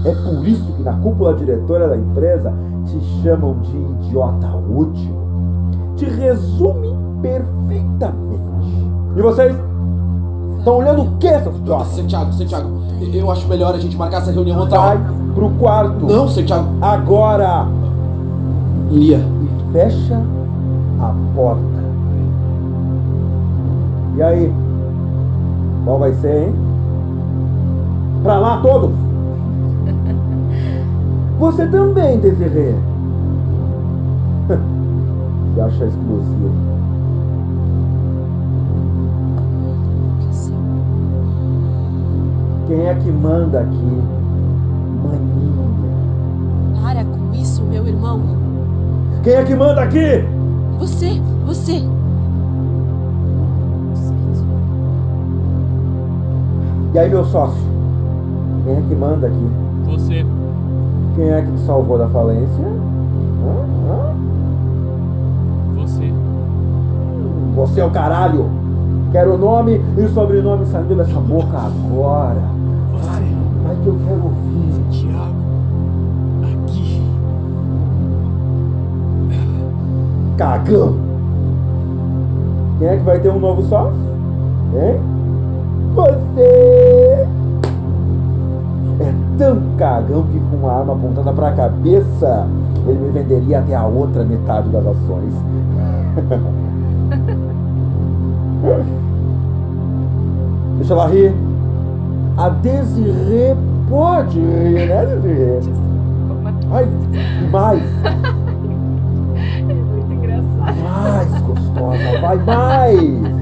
É 0.04 0.12
por 0.14 0.46
isso 0.46 0.70
que 0.72 0.82
na 0.82 0.92
cúpula 0.92 1.34
diretora 1.34 1.88
da 1.88 1.96
empresa 1.96 2.52
te 2.84 3.00
chamam 3.22 3.58
de 3.60 3.76
idiota 3.76 4.54
útil. 4.54 5.16
Te 5.96 6.04
resume 6.04 6.94
perfeitamente. 7.22 8.42
E 9.16 9.22
vocês? 9.22 9.56
Estão 10.58 10.76
olhando 10.78 11.02
o 11.02 11.16
que, 11.16 11.38
seus 11.40 11.56
idiotas? 11.56 11.86
Santiago, 11.88 12.32
Santiago, 12.32 12.68
eu 13.12 13.30
acho 13.30 13.48
melhor 13.48 13.74
a 13.74 13.78
gente 13.78 13.96
marcar 13.96 14.18
essa 14.18 14.30
reunião 14.30 14.60
outra 14.60 14.78
Vai 14.78 14.96
hora. 14.96 15.06
pro 15.34 15.50
quarto. 15.50 16.06
Não, 16.06 16.28
Santiago. 16.28 16.66
Agora! 16.82 17.66
Lia. 18.90 19.18
E 19.18 19.72
fecha 19.72 20.20
a 21.00 21.14
porta. 21.34 21.62
E 24.16 24.22
aí? 24.22 24.65
Qual 25.86 26.00
vai 26.00 26.12
ser, 26.14 26.48
hein? 26.48 26.54
Pra 28.24 28.38
lá 28.40 28.60
todos! 28.60 28.90
Você 31.38 31.64
também, 31.68 32.18
Desirê. 32.18 32.74
Se 35.54 35.60
acha 35.62 35.84
exclusivo. 35.84 36.50
Quem 42.66 42.86
é 42.88 42.94
que 42.96 43.12
manda 43.12 43.60
aqui? 43.60 44.02
Maninha. 45.04 45.68
Para 46.82 47.04
com 47.04 47.32
isso, 47.32 47.62
meu 47.62 47.86
irmão. 47.86 48.22
Quem 49.22 49.34
é 49.34 49.44
que 49.44 49.54
manda 49.54 49.82
aqui? 49.82 50.24
Você, 50.80 51.22
você. 51.46 51.80
E 56.96 56.98
aí, 56.98 57.10
meu 57.10 57.26
sócio? 57.26 57.60
Quem 58.64 58.74
é 58.74 58.80
que 58.88 58.94
manda 58.94 59.26
aqui? 59.26 59.46
Você. 59.84 60.24
Quem 61.14 61.28
é 61.28 61.42
que 61.42 61.52
te 61.52 61.60
salvou 61.66 61.98
da 61.98 62.08
falência? 62.08 62.64
Hã? 63.44 63.66
Hã? 63.86 64.14
Você. 65.74 66.10
Você 67.54 67.80
é 67.82 67.84
o 67.84 67.90
caralho! 67.90 68.46
Quero 69.12 69.34
o 69.34 69.36
nome 69.36 69.78
e 69.98 70.08
sobrenome 70.08 70.64
saindo 70.64 70.96
dessa 70.96 71.20
boca 71.20 71.58
agora! 71.58 72.40
Você. 72.92 73.26
Vai 73.62 73.76
que 73.76 73.86
eu 73.88 73.98
quero 74.02 74.24
ouvir! 74.24 74.72
Santiago. 74.72 75.34
Aqui. 76.44 77.02
Cagão! 80.38 80.94
Quem 82.78 82.88
é 82.88 82.96
que 82.96 83.02
vai 83.02 83.20
ter 83.20 83.28
um 83.28 83.38
novo 83.38 83.60
sócio? 83.64 84.00
Hein? 84.74 85.15
Você! 85.96 87.26
É 89.00 89.12
tão 89.38 89.62
cagão 89.78 90.24
que 90.24 90.38
com 90.38 90.56
uma 90.56 90.72
arma 90.72 90.92
apontada 90.92 91.32
pra 91.32 91.52
cabeça, 91.52 92.46
ele 92.86 92.98
me 92.98 93.08
venderia 93.10 93.60
até 93.60 93.74
a 93.74 93.86
outra 93.86 94.22
metade 94.22 94.68
das 94.68 94.86
ações. 94.86 95.32
Deixa 100.76 100.92
ela 100.92 101.08
rir. 101.08 101.34
A 102.36 102.50
Desirê 102.50 103.56
pode 103.88 104.38
rir, 104.38 104.88
né, 104.88 105.06
Desirê? 105.06 105.60
Ai, 106.70 106.86
mais. 107.50 107.82
É 109.68 109.74
muito 109.74 110.12
engraçado. 110.12 110.76
Mais 110.82 111.28
gostosa, 111.42 112.20
vai 112.20 112.36
mais. 112.38 113.35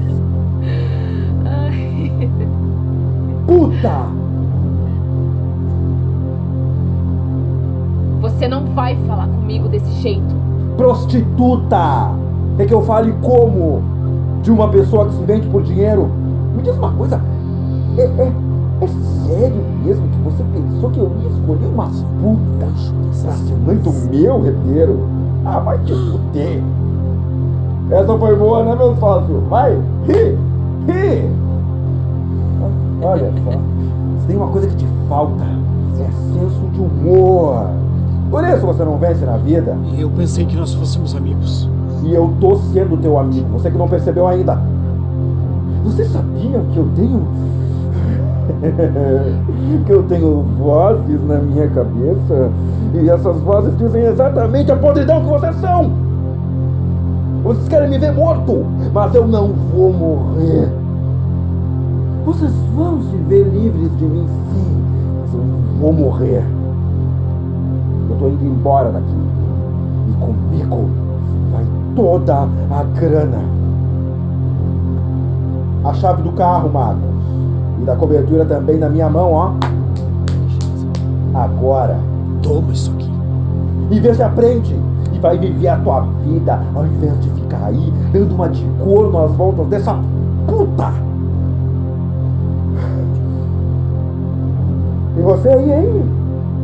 Puta! 3.47 4.05
Você 8.21 8.47
não 8.47 8.65
vai 8.73 8.95
falar 9.05 9.27
comigo 9.27 9.67
desse 9.67 9.91
jeito. 10.01 10.35
Prostituta! 10.77 12.11
Quer 12.57 12.65
que 12.65 12.73
eu 12.73 12.81
fale 12.81 13.13
como? 13.21 13.81
De 14.41 14.51
uma 14.51 14.69
pessoa 14.69 15.07
que 15.07 15.15
se 15.15 15.23
vende 15.23 15.47
por 15.47 15.63
dinheiro? 15.63 16.09
Me 16.55 16.61
diz 16.61 16.75
uma 16.75 16.91
coisa. 16.91 17.21
É, 17.97 18.01
é, 18.01 18.31
é 18.81 18.87
sério 18.87 19.63
mesmo 19.83 20.07
que 20.07 20.17
você 20.19 20.43
pensou 20.43 20.89
que 20.89 20.99
eu 20.99 21.11
ia 21.21 21.29
escolher 21.29 21.67
uma 21.67 21.85
puta 21.87 22.67
pra 23.21 23.31
ser 23.33 23.55
mãe 23.65 23.77
do 23.77 23.91
meu 24.09 24.45
herdeiro? 24.45 25.07
Ah, 25.45 25.59
vai 25.59 25.77
te 25.79 25.93
fuder. 25.93 26.63
Essa 27.91 28.17
foi 28.17 28.35
boa, 28.35 28.63
né, 28.63 28.75
meu 28.75 28.95
sócio? 28.97 29.41
Vai, 29.47 29.73
ri, 30.07 30.37
ri. 30.87 31.44
Olha 33.01 33.31
só, 33.43 33.51
se 34.21 34.27
tem 34.27 34.37
uma 34.37 34.47
coisa 34.47 34.67
que 34.67 34.75
te 34.75 34.87
falta, 35.07 35.43
é 35.99 36.09
senso 36.33 36.61
de 36.71 36.79
humor. 36.79 37.69
Por 38.29 38.43
isso 38.43 38.65
você 38.65 38.83
não 38.83 38.97
vence 38.97 39.25
na 39.25 39.37
vida. 39.37 39.77
Eu 39.97 40.09
pensei 40.09 40.45
que 40.45 40.55
nós 40.55 40.73
fôssemos 40.73 41.15
amigos. 41.15 41.69
E 42.03 42.13
eu 42.13 42.33
tô 42.39 42.55
sendo 42.55 42.97
teu 42.97 43.17
amigo, 43.17 43.47
você 43.49 43.71
que 43.71 43.77
não 43.77 43.87
percebeu 43.87 44.27
ainda. 44.27 44.59
Você 45.83 46.05
sabia 46.05 46.61
que 46.71 46.77
eu 46.77 46.87
tenho. 46.95 47.27
que 49.85 49.91
eu 49.91 50.03
tenho 50.03 50.41
vozes 50.57 51.27
na 51.27 51.37
minha 51.37 51.67
cabeça? 51.67 52.51
E 52.93 53.09
essas 53.09 53.37
vozes 53.41 53.77
dizem 53.77 54.03
exatamente 54.03 54.71
a 54.71 54.75
podridão 54.75 55.21
que 55.21 55.27
vocês 55.27 55.55
são! 55.57 55.91
Vocês 57.43 57.67
querem 57.67 57.89
me 57.89 57.99
ver 57.99 58.11
morto, 58.11 58.65
mas 58.91 59.13
eu 59.13 59.27
não 59.27 59.53
vou 59.53 59.93
morrer. 59.93 60.84
Vocês 62.25 62.51
vão 62.75 63.03
se 63.03 63.15
ver 63.17 63.43
livres 63.43 63.95
de 63.99 64.03
mim, 64.03 64.27
sim, 64.51 64.83
mas 65.21 65.31
eu 65.31 65.41
não 65.41 65.59
vou 65.79 65.93
morrer. 65.93 66.43
Eu 68.09 68.15
tô 68.17 68.27
indo 68.29 68.45
embora 68.45 68.91
daqui. 68.91 69.15
E 70.09 70.13
comigo 70.13 70.89
vai 71.51 71.63
toda 71.95 72.47
a 72.71 72.83
grana. 72.99 73.41
A 75.83 75.93
chave 75.93 76.23
do 76.23 76.31
carro, 76.31 76.67
Marcos. 76.67 77.03
E 77.79 77.85
da 77.85 77.95
cobertura 77.95 78.43
também 78.43 78.79
na 78.79 78.89
minha 78.89 79.07
mão, 79.07 79.31
ó. 79.31 79.51
Agora. 81.31 81.99
Toma 82.41 82.71
isso 82.73 82.91
aqui. 82.91 83.11
E 83.91 83.99
vê 83.99 84.11
se 84.15 84.23
aprende. 84.23 84.75
E 85.13 85.19
vai 85.19 85.37
viver 85.37 85.67
a 85.67 85.77
tua 85.77 86.01
vida 86.25 86.59
ao 86.73 86.87
invés 86.87 87.21
de 87.21 87.29
ficar 87.29 87.65
aí 87.65 87.93
dando 88.11 88.33
uma 88.33 88.49
de 88.49 88.65
corno 88.83 89.23
às 89.23 89.31
voltas 89.33 89.67
dessa 89.67 89.95
puta. 90.47 91.04
E 95.17 95.21
você 95.21 95.49
aí, 95.49 95.71
hein? 95.71 96.03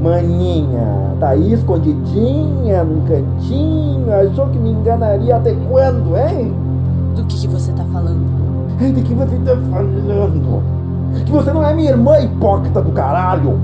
Maninha, 0.02 1.16
tá 1.20 1.30
aí 1.30 1.54
escondidinha 1.54 2.84
num 2.84 3.02
cantinho, 3.06 4.12
achou 4.14 4.48
que 4.48 4.58
me 4.58 4.72
enganaria 4.72 5.36
até 5.36 5.56
quando, 5.70 6.18
hein? 6.18 6.54
Do 7.16 7.24
que, 7.26 7.40
que 7.40 7.48
você 7.48 7.72
tá 7.72 7.84
falando? 7.86 8.26
Ei, 8.80 8.92
do 8.92 9.02
que 9.04 9.14
você 9.14 9.36
tá 9.46 9.56
falando? 9.70 10.64
Que 11.26 11.32
você 11.32 11.54
não 11.54 11.64
é 11.64 11.74
minha 11.74 11.92
irmã 11.92 12.20
hipócrita 12.20 12.82
do 12.82 12.92
caralho! 12.92 13.60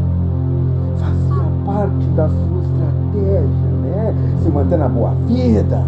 Fazia 0.97 1.43
parte 1.65 2.05
da 2.15 2.29
sua 2.29 2.61
estratégia, 2.61 3.69
né? 3.81 4.15
Se 4.43 4.49
manter 4.49 4.77
na 4.77 4.87
boa 4.87 5.11
vida. 5.27 5.81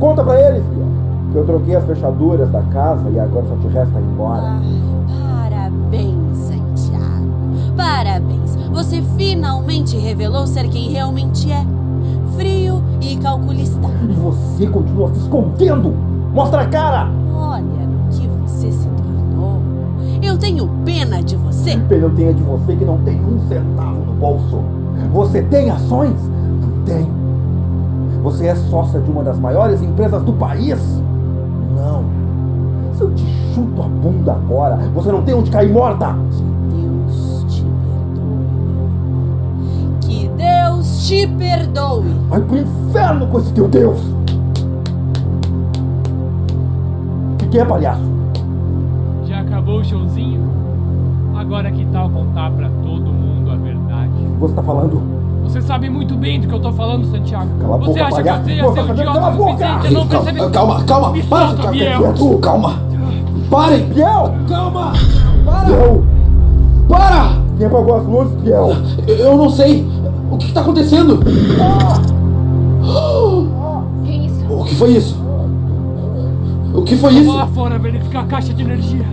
Conta 0.00 0.24
pra 0.24 0.40
eles, 0.40 0.64
filha, 0.66 0.86
que 1.30 1.38
eu 1.38 1.46
troquei 1.46 1.76
as 1.76 1.84
fechaduras 1.84 2.50
da 2.50 2.62
casa 2.72 3.08
e 3.08 3.20
agora 3.20 3.46
só 3.46 3.54
te 3.56 3.68
resta 3.68 4.00
ir 4.00 4.02
embora. 4.02 4.42
Ai, 4.42 5.48
parabéns, 5.48 6.36
Santiago. 6.38 7.28
Parabéns. 7.76 8.31
Você 8.72 9.02
finalmente 9.16 9.96
revelou 9.96 10.46
ser 10.46 10.68
quem 10.68 10.90
realmente 10.90 11.50
é. 11.52 11.64
Frio 12.36 12.82
e 13.00 13.16
calculista. 13.16 13.88
E 14.08 14.12
você 14.14 14.66
continua 14.66 15.12
se 15.12 15.20
escondendo! 15.20 15.94
Mostra 16.32 16.62
a 16.62 16.66
cara! 16.66 17.08
Olha 17.34 17.62
no 17.62 18.08
que 18.10 18.26
você 18.26 18.72
se 18.72 18.88
tornou. 18.88 19.60
Eu 20.22 20.38
tenho 20.38 20.68
pena 20.84 21.22
de 21.22 21.36
você. 21.36 21.76
Pena 21.76 22.06
eu 22.06 22.14
tenho 22.14 22.32
de 22.32 22.42
você 22.42 22.74
que 22.74 22.84
não 22.84 22.98
tem 22.98 23.20
um 23.20 23.38
centavo 23.46 24.04
no 24.06 24.14
bolso. 24.14 24.60
Você 25.12 25.42
tem 25.42 25.70
ações? 25.70 26.16
Não 26.60 26.84
tem. 26.84 27.06
Você 28.22 28.46
é 28.46 28.54
sócia 28.54 29.00
de 29.00 29.10
uma 29.10 29.22
das 29.22 29.38
maiores 29.38 29.82
empresas 29.82 30.22
do 30.22 30.32
país? 30.32 30.78
Não. 31.76 32.04
Se 32.96 33.02
eu 33.02 33.10
te 33.14 33.24
chuto 33.54 33.82
a 33.82 33.86
bunda 33.86 34.32
agora, 34.32 34.76
você 34.94 35.12
não 35.12 35.22
tem 35.22 35.34
onde 35.34 35.50
cair 35.50 35.70
morta? 35.70 36.16
Te 41.02 41.26
perdoe. 41.26 42.04
Vai 42.28 42.40
pro 42.40 42.58
inferno 42.58 43.26
com 43.26 43.38
esse 43.38 43.52
teu 43.52 43.68
Deus! 43.68 43.98
O 47.42 47.48
que 47.50 47.58
é, 47.58 47.64
palhaço? 47.64 48.00
Já 49.26 49.40
acabou 49.40 49.80
o 49.80 49.84
showzinho? 49.84 50.40
Agora 51.36 51.70
que 51.70 51.84
tal 51.86 52.08
contar 52.08 52.50
pra 52.52 52.68
todo 52.84 53.12
mundo 53.12 53.50
a 53.50 53.56
verdade? 53.56 54.10
Você 54.38 54.54
tá 54.54 54.62
falando? 54.62 55.02
Você 55.44 55.60
sabe 55.60 55.90
muito 55.90 56.14
bem 56.14 56.40
do 56.40 56.46
que 56.46 56.54
eu 56.54 56.60
tô 56.60 56.72
falando, 56.72 57.04
Santiago. 57.10 57.48
Cala 57.60 57.74
a 57.74 57.78
você 57.78 57.86
boca, 57.88 58.02
acha 58.04 58.10
palhaço. 58.16 58.40
que 58.44 58.44
você 58.46 58.54
ia 58.54 58.62
ser 58.62 58.70
um 58.70 58.74
cala 58.74 58.92
idiota 58.92 59.20
a 59.20 59.28
o 59.28 59.36
boca. 59.36 59.50
suficiente 59.52 59.94
não 59.94 60.06
Calma, 60.06 60.24
perceber? 60.24 60.50
calma, 60.52 60.84
calma. 60.84 61.10
Me 61.10 61.22
Para 61.24 61.46
solta, 61.48 61.70
Biel. 61.72 61.98
quieto. 62.00 62.38
Calma. 62.38 62.74
Parem. 63.50 63.84
Biel! 63.88 64.32
Calma. 64.48 64.92
Para. 65.44 65.64
Biel! 65.66 66.04
Para. 66.88 67.42
Quem 67.58 67.66
apagou 67.66 67.96
as 67.96 68.06
luzes, 68.06 68.34
Biel? 68.40 68.70
Eu- 69.06 69.16
Eu 69.16 69.36
não 69.36 69.50
sei. 69.50 69.86
O 70.32 70.38
que, 70.38 70.46
que 70.46 70.52
tá 70.52 70.62
acontecendo? 70.62 71.18
Que 74.04 74.12
isso? 74.12 74.44
O 74.52 74.64
que 74.64 74.74
foi 74.74 74.90
isso? 74.96 75.16
O 76.74 76.82
que 76.82 76.96
foi 76.96 77.12
Vou 77.12 77.22
isso? 77.22 77.32
lá 77.36 77.46
fora 77.48 77.78
verificar 77.78 78.20
a 78.22 78.26
caixa 78.26 78.52
de 78.54 78.62
energia. 78.62 79.04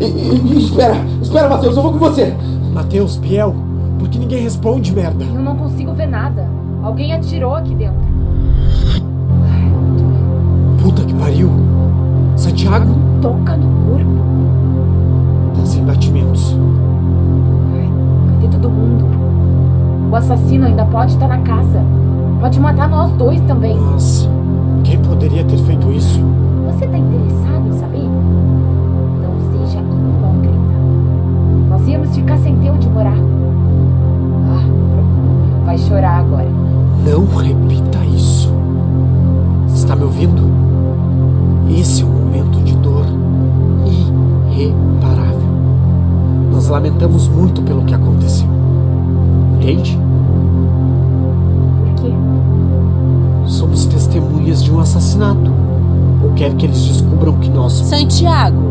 E- 0.00 0.04
e- 0.04 0.58
espera, 0.58 0.96
espera, 1.20 1.48
Matheus, 1.48 1.76
eu 1.76 1.82
vou 1.82 1.92
com 1.92 1.98
você. 1.98 2.34
Matheus, 2.72 3.16
Biel, 3.16 3.54
por 3.98 4.08
que 4.08 4.18
ninguém 4.18 4.42
responde, 4.42 4.94
merda? 4.94 5.24
Eu 5.24 5.42
não 5.42 5.56
consigo 5.56 5.92
ver 5.92 6.06
nada. 6.06 6.48
Alguém 6.82 7.12
atirou 7.12 7.54
aqui 7.54 7.74
dentro. 7.74 7.98
Puta 10.82 11.02
que 11.04 11.12
pariu. 11.14 11.50
Santiago? 12.36 12.94
Toca 13.20 13.56
no 13.56 13.90
corpo. 13.90 14.10
Tá 15.56 15.66
sem 15.66 15.84
batimentos. 15.84 16.56
O 20.10 20.16
assassino 20.16 20.66
ainda 20.66 20.84
pode 20.86 21.12
estar 21.12 21.28
na 21.28 21.38
casa. 21.38 21.80
Pode 22.40 22.58
matar 22.58 22.88
nós 22.88 23.12
dois 23.12 23.40
também. 23.42 23.78
Mas 23.78 24.28
quem 24.82 24.98
poderia 24.98 25.44
ter 25.44 25.58
feito 25.58 25.92
isso? 25.92 26.20
Você 26.66 26.86
tá 26.88 26.98
interessado 26.98 27.68
em 27.68 27.72
saber? 27.78 28.08
Não 29.22 29.38
seja 29.52 29.78
hipócrita. 29.78 30.58
Nós 31.68 31.86
íamos 31.86 32.12
ficar 32.16 32.38
sem 32.38 32.56
ter 32.56 32.70
onde 32.70 32.88
morar. 32.88 33.14
Ah, 34.48 35.64
vai 35.64 35.78
chorar 35.78 36.18
agora. 36.18 36.48
Não 37.04 37.24
repita 37.26 38.04
isso. 38.06 38.52
Está 39.72 39.94
me 39.94 40.02
ouvindo? 40.02 40.42
Esse 41.70 42.02
é 42.02 42.04
um 42.04 42.08
momento 42.08 42.60
de 42.64 42.74
dor 42.74 43.06
irreparável. 43.86 45.50
Nós 46.50 46.68
lamentamos 46.68 47.28
muito 47.28 47.62
pelo 47.62 47.84
que 47.84 47.94
aconteceu. 47.94 48.48
Entende? 49.60 49.98
Por 51.84 52.02
quê? 52.02 52.12
Somos 53.46 53.84
testemunhas 53.84 54.64
de 54.64 54.72
um 54.72 54.80
assassinato. 54.80 55.52
Ou 56.24 56.30
quer 56.32 56.54
que 56.54 56.64
eles 56.64 56.80
descubram 56.82 57.34
que 57.34 57.50
nós. 57.50 57.74
Santiago, 57.74 58.70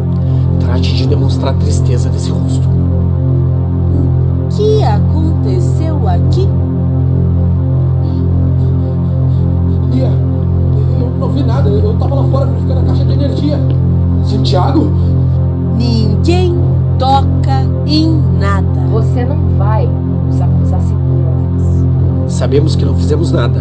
Trate 0.59 0.95
de 0.95 1.07
demonstrar 1.07 1.53
tristeza 1.55 2.09
nesse 2.09 2.31
rosto. 2.31 2.67
o 2.67 4.47
que 4.49 4.83
aconteceu 4.83 6.07
aqui? 6.07 6.47
Eu 11.01 11.09
não 11.19 11.29
vi 11.29 11.43
nada. 11.43 11.69
Eu 11.69 11.93
tava 11.99 12.15
lá 12.15 12.23
fora 12.29 12.45
verificando 12.47 12.79
a 12.79 12.83
caixa 12.83 13.05
de 13.05 13.13
energia. 13.13 13.59
Santiago? 14.23 14.91
Ninguém 15.77 16.57
toca 16.97 17.63
em 17.85 18.11
nada. 18.39 18.79
Você 18.91 19.23
não 19.23 19.37
vai 19.57 19.87
provas. 20.29 20.58
Sabemos 22.39 22.73
que 22.73 22.85
não 22.85 22.97
fizemos 22.97 23.33
nada. 23.33 23.59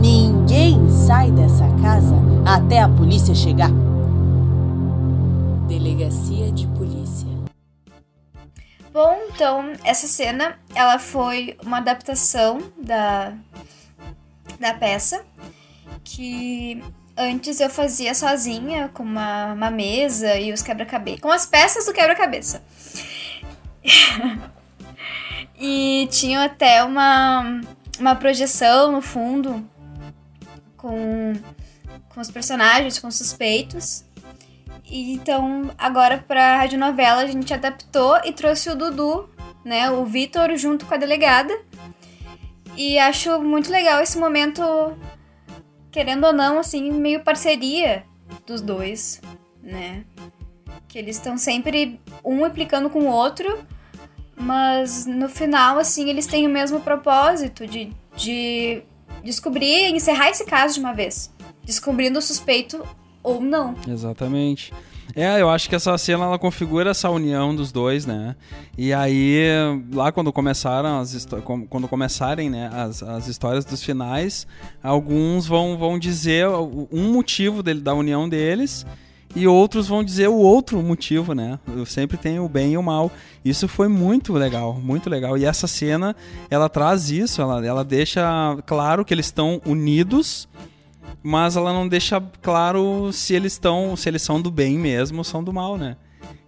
Ninguém 0.00 0.88
sai 0.88 1.32
dessa 1.32 1.64
casa 1.82 2.14
até 2.46 2.78
a 2.78 2.88
polícia 2.88 3.34
chegar. 3.34 3.68
Delegacia 5.66 6.52
de 6.52 6.68
Polícia. 6.68 7.26
Bom, 8.92 9.18
então 9.28 9.72
essa 9.82 10.06
cena 10.06 10.56
ela 10.72 11.00
foi 11.00 11.56
uma 11.66 11.78
adaptação 11.78 12.60
da, 12.80 13.32
da 14.60 14.72
peça 14.72 15.24
que 16.04 16.80
antes 17.16 17.58
eu 17.58 17.68
fazia 17.68 18.14
sozinha 18.14 18.88
com 18.94 19.02
uma, 19.02 19.52
uma 19.52 19.70
mesa 19.70 20.36
e 20.36 20.52
os 20.52 20.62
quebra-cabeça, 20.62 21.20
com 21.20 21.32
as 21.32 21.44
peças 21.44 21.86
do 21.86 21.92
quebra-cabeça. 21.92 22.62
e 25.58 26.06
tinha 26.08 26.44
até 26.44 26.84
uma, 26.84 27.60
uma 27.98 28.14
projeção 28.14 28.92
no 28.92 29.00
fundo 29.00 29.68
com, 30.76 31.32
com 32.08 32.20
os 32.20 32.30
personagens, 32.30 32.98
com 32.98 33.08
os 33.08 33.16
suspeitos. 33.16 34.04
E, 34.84 35.14
então, 35.14 35.70
agora 35.78 36.18
pra 36.18 36.58
radionovela 36.58 37.22
a 37.22 37.26
gente 37.26 37.54
adaptou 37.54 38.18
e 38.24 38.32
trouxe 38.32 38.68
o 38.70 38.74
Dudu, 38.74 39.28
né, 39.64 39.90
o 39.90 40.04
Vitor, 40.04 40.54
junto 40.56 40.84
com 40.84 40.94
a 40.94 40.98
delegada. 40.98 41.58
E 42.76 42.98
acho 42.98 43.40
muito 43.40 43.70
legal 43.70 44.02
esse 44.02 44.18
momento, 44.18 44.62
querendo 45.90 46.26
ou 46.26 46.32
não, 46.32 46.58
assim, 46.58 46.90
meio 46.90 47.22
parceria 47.22 48.04
dos 48.46 48.60
dois, 48.60 49.20
né? 49.62 50.04
Que 50.88 50.98
eles 50.98 51.16
estão 51.16 51.36
sempre 51.36 52.00
um 52.24 52.46
implicando 52.46 52.88
com 52.88 53.00
o 53.00 53.10
outro, 53.10 53.64
mas 54.36 55.06
no 55.06 55.28
final, 55.28 55.78
assim, 55.78 56.08
eles 56.08 56.26
têm 56.26 56.46
o 56.46 56.50
mesmo 56.50 56.80
propósito 56.80 57.66
de, 57.66 57.90
de 58.16 58.82
descobrir 59.22 59.90
e 59.90 59.92
encerrar 59.92 60.30
esse 60.30 60.44
caso 60.44 60.74
de 60.74 60.80
uma 60.80 60.92
vez. 60.92 61.32
Descobrindo 61.64 62.18
o 62.18 62.22
suspeito 62.22 62.84
ou 63.22 63.40
não. 63.40 63.74
Exatamente. 63.86 64.72
É, 65.14 65.40
eu 65.40 65.50
acho 65.50 65.68
que 65.68 65.74
essa 65.74 65.96
cena 65.98 66.24
ela 66.24 66.38
configura 66.38 66.90
essa 66.90 67.10
união 67.10 67.54
dos 67.54 67.70
dois, 67.70 68.06
né? 68.06 68.34
E 68.78 68.94
aí, 68.94 69.44
lá 69.92 70.10
quando 70.10 70.32
começaram 70.32 71.00
as 71.00 71.26
quando 71.68 71.86
começarem, 71.86 72.48
né, 72.48 72.70
as, 72.72 73.02
as 73.02 73.28
histórias 73.28 73.64
dos 73.64 73.82
finais, 73.82 74.46
alguns 74.82 75.46
vão, 75.46 75.76
vão 75.76 75.98
dizer 75.98 76.48
um 76.48 77.12
motivo 77.12 77.62
dele, 77.62 77.80
da 77.80 77.94
união 77.94 78.28
deles 78.28 78.86
e 79.34 79.46
outros 79.46 79.88
vão 79.88 80.04
dizer 80.04 80.28
o 80.28 80.36
outro 80.36 80.82
motivo, 80.82 81.34
né? 81.34 81.58
Eu 81.74 81.86
sempre 81.86 82.16
tem 82.16 82.38
o 82.38 82.48
bem 82.48 82.72
e 82.72 82.76
o 82.76 82.82
mal. 82.82 83.10
Isso 83.44 83.66
foi 83.66 83.88
muito 83.88 84.32
legal, 84.32 84.74
muito 84.74 85.08
legal. 85.08 85.38
E 85.38 85.44
essa 85.44 85.66
cena, 85.66 86.14
ela 86.50 86.68
traz 86.68 87.10
isso, 87.10 87.40
ela, 87.40 87.64
ela 87.64 87.84
deixa 87.84 88.22
claro 88.66 89.04
que 89.04 89.14
eles 89.14 89.26
estão 89.26 89.60
unidos 89.64 90.48
mas 91.22 91.56
ela 91.56 91.72
não 91.72 91.86
deixa 91.86 92.20
claro 92.40 93.12
se 93.12 93.32
eles 93.34 93.52
estão, 93.52 93.94
se 93.94 94.08
eles 94.08 94.22
são 94.22 94.40
do 94.40 94.50
bem 94.50 94.76
mesmo 94.76 95.18
ou 95.18 95.24
são 95.24 95.42
do 95.42 95.52
mal, 95.52 95.78
né? 95.78 95.96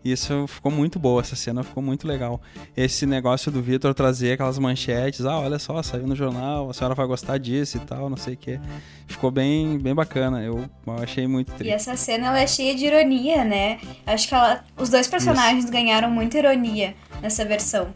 Isso 0.05 0.47
ficou 0.47 0.71
muito 0.71 0.99
boa, 0.99 1.23
essa 1.23 1.35
cena 1.35 1.63
ficou 1.63 1.83
muito 1.83 2.07
legal. 2.07 2.41
Esse 2.77 3.07
negócio 3.07 3.51
do 3.51 3.63
Vitor 3.63 3.95
trazer 3.95 4.33
aquelas 4.33 4.59
manchetes, 4.59 5.25
ah, 5.25 5.39
olha 5.41 5.59
só, 5.59 5.83
saiu 5.83 6.07
no 6.07 6.15
jornal, 6.15 6.69
a 6.69 6.75
senhora 6.75 6.95
vai 6.95 7.07
gostar 7.07 7.39
disso 7.39 7.79
e 7.79 7.81
tal, 7.81 8.11
não 8.11 8.17
sei 8.17 8.35
o 8.35 8.37
quê. 8.37 8.61
Ficou 9.07 9.31
bem, 9.31 9.79
bem 9.79 9.95
bacana, 9.95 10.43
eu, 10.43 10.69
eu 10.87 10.93
achei 10.95 11.27
muito 11.27 11.53
triste. 11.53 11.71
E 11.71 11.75
essa 11.75 11.97
cena 11.97 12.27
ela 12.27 12.39
é 12.39 12.47
cheia 12.47 12.75
de 12.75 12.85
ironia, 12.85 13.45
né? 13.45 13.79
Acho 14.07 14.29
que 14.29 14.35
ela, 14.35 14.63
os 14.77 14.91
dois 14.91 15.07
personagens 15.07 15.65
Isso. 15.65 15.73
ganharam 15.73 16.11
muita 16.11 16.39
ironia 16.39 16.95
nessa 17.23 17.45
versão. 17.45 17.89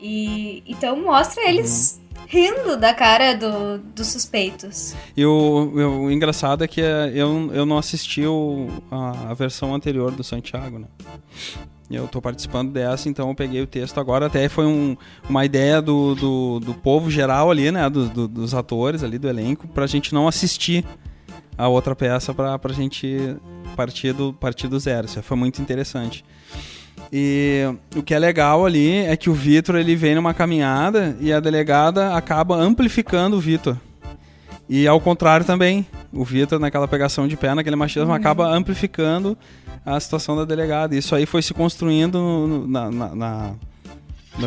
E 0.00 0.62
então 0.66 0.96
mostra 1.02 1.48
eles 1.48 1.98
uhum 1.98 2.05
rindo 2.26 2.76
da 2.76 2.94
cara 2.94 3.34
do, 3.34 3.78
dos 3.78 4.08
suspeitos. 4.08 4.94
E 5.16 5.24
o, 5.24 5.72
o, 6.04 6.10
engraçado 6.10 6.64
é 6.64 6.68
que 6.68 6.80
é, 6.80 7.12
eu, 7.14 7.50
eu 7.52 7.66
não 7.66 7.78
assisti 7.78 8.24
o, 8.24 8.68
a, 8.90 9.30
a 9.30 9.34
versão 9.34 9.74
anterior 9.74 10.10
do 10.12 10.24
Santiago, 10.24 10.78
né? 10.78 10.86
Eu 11.88 12.06
estou 12.06 12.20
participando 12.20 12.72
dessa, 12.72 13.08
então 13.08 13.28
eu 13.28 13.34
peguei 13.34 13.62
o 13.62 13.66
texto 13.66 14.00
agora. 14.00 14.26
Até 14.26 14.48
foi 14.48 14.66
um, 14.66 14.96
uma 15.28 15.44
ideia 15.44 15.80
do, 15.80 16.16
do, 16.16 16.60
do, 16.60 16.74
povo 16.74 17.10
geral 17.10 17.50
ali, 17.50 17.70
né? 17.70 17.88
Do, 17.88 18.08
do, 18.08 18.26
dos 18.26 18.54
atores 18.54 19.04
ali 19.04 19.18
do 19.18 19.28
elenco, 19.28 19.68
pra 19.68 19.86
gente 19.86 20.12
não 20.12 20.26
assistir 20.26 20.84
a 21.56 21.68
outra 21.68 21.94
peça 21.94 22.34
pra, 22.34 22.58
pra 22.58 22.72
gente 22.72 23.36
partir 23.76 24.12
do, 24.12 24.32
partir 24.32 24.66
do 24.66 24.78
zero. 24.80 25.06
Isso 25.06 25.22
foi 25.22 25.36
muito 25.36 25.62
interessante. 25.62 26.24
E 27.12 27.62
o 27.94 28.02
que 28.02 28.14
é 28.14 28.18
legal 28.18 28.66
ali 28.66 28.96
é 28.98 29.16
que 29.16 29.30
o 29.30 29.34
Vitor 29.34 29.76
ele 29.76 29.94
vem 29.94 30.14
numa 30.14 30.34
caminhada 30.34 31.16
e 31.20 31.32
a 31.32 31.40
delegada 31.40 32.14
acaba 32.14 32.56
amplificando 32.56 33.36
o 33.36 33.40
Vitor. 33.40 33.76
E 34.68 34.86
ao 34.86 35.00
contrário 35.00 35.46
também, 35.46 35.86
o 36.12 36.24
Vitor 36.24 36.58
naquela 36.58 36.88
pegação 36.88 37.28
de 37.28 37.36
pé, 37.36 37.54
naquele 37.54 37.76
machismo, 37.76 38.08
uhum. 38.08 38.14
acaba 38.14 38.48
amplificando 38.48 39.38
a 39.84 39.98
situação 40.00 40.36
da 40.36 40.44
delegada. 40.44 40.96
Isso 40.96 41.14
aí 41.14 41.24
foi 41.24 41.42
se 41.42 41.54
construindo 41.54 42.18
no, 42.18 42.66
na, 42.66 42.90
na, 42.90 43.14
na 43.14 43.54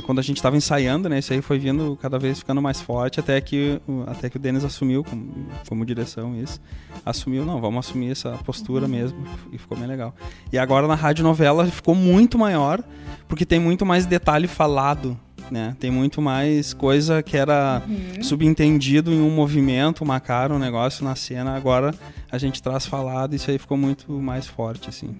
quando 0.03 0.19
a 0.19 0.21
gente 0.21 0.37
estava 0.37 0.55
ensaiando, 0.55 1.09
né? 1.09 1.19
Isso 1.19 1.33
aí 1.33 1.41
foi 1.41 1.57
vindo 1.57 1.97
cada 2.01 2.19
vez 2.19 2.39
ficando 2.39 2.61
mais 2.61 2.79
forte 2.79 3.19
até 3.19 3.39
que, 3.41 3.81
até 4.07 4.29
que 4.29 4.37
o 4.37 4.39
Denis 4.39 4.63
assumiu 4.63 5.03
como, 5.03 5.47
como 5.67 5.85
direção 5.85 6.39
isso. 6.39 6.61
Assumiu, 7.05 7.45
não, 7.45 7.59
vamos 7.59 7.87
assumir 7.87 8.11
essa 8.11 8.31
postura 8.45 8.85
uhum. 8.85 8.91
mesmo. 8.91 9.23
E 9.51 9.57
ficou 9.57 9.77
bem 9.77 9.87
legal. 9.87 10.13
E 10.53 10.57
agora 10.57 10.87
na 10.87 10.95
rádio 10.95 11.23
novela 11.23 11.65
ficou 11.65 11.95
muito 11.95 12.37
maior, 12.37 12.83
porque 13.27 13.45
tem 13.45 13.59
muito 13.59 13.85
mais 13.85 14.05
detalhe 14.05 14.47
falado. 14.47 15.19
Né? 15.49 15.75
Tem 15.79 15.89
muito 15.89 16.21
mais 16.21 16.75
coisa 16.75 17.23
que 17.23 17.35
era 17.35 17.81
uhum. 17.87 18.21
subentendido 18.21 19.11
em 19.11 19.19
um 19.19 19.31
movimento, 19.31 20.03
uma 20.03 20.19
cara, 20.19 20.53
um 20.53 20.59
negócio 20.59 21.03
na 21.03 21.15
cena. 21.15 21.55
Agora 21.55 21.95
a 22.31 22.37
gente 22.37 22.61
traz 22.61 22.85
falado 22.85 23.33
e 23.33 23.37
isso 23.37 23.49
aí 23.49 23.57
ficou 23.57 23.75
muito 23.75 24.11
mais 24.13 24.45
forte, 24.45 24.89
assim. 24.89 25.15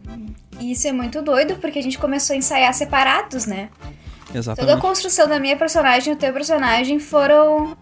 E 0.59 0.71
isso 0.71 0.87
é 0.87 0.91
muito 0.91 1.23
doido, 1.23 1.55
porque 1.55 1.79
a 1.79 1.81
gente 1.81 1.97
começou 1.97 2.35
a 2.35 2.37
ensaiar 2.37 2.71
separados, 2.75 3.47
né? 3.47 3.69
Exatamente. 4.33 4.67
Toda 4.67 4.77
a 4.77 4.81
construção 4.81 5.27
da 5.27 5.39
minha 5.39 5.57
personagem 5.57 6.13
e 6.13 6.15
o 6.15 6.19
teu 6.19 6.31
personagem 6.31 6.99
foram 6.99 7.77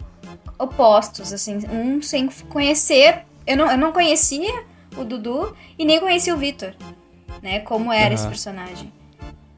opostos, 0.58 1.32
assim, 1.32 1.58
um 1.70 2.02
sem 2.02 2.28
conhecer. 2.48 3.24
Eu 3.46 3.56
não, 3.56 3.70
eu 3.70 3.78
não 3.78 3.92
conhecia 3.92 4.64
o 4.96 5.04
Dudu 5.04 5.54
e 5.78 5.84
nem 5.84 6.00
conhecia 6.00 6.34
o 6.34 6.38
Vitor, 6.38 6.74
né? 7.42 7.60
Como 7.60 7.92
era 7.92 8.08
uhum. 8.08 8.14
esse 8.14 8.26
personagem. 8.26 8.92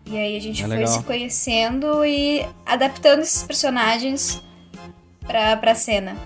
E 0.07 0.17
aí 0.17 0.37
a 0.37 0.41
gente 0.41 0.63
é 0.63 0.67
foi 0.67 0.77
legal. 0.77 0.93
se 0.93 1.05
conhecendo 1.05 2.05
e 2.05 2.45
adaptando 2.67 3.21
esses 3.21 3.43
personagens 3.45 4.43
pra, 5.21 5.57
pra 5.57 5.75
cena. 5.75 6.17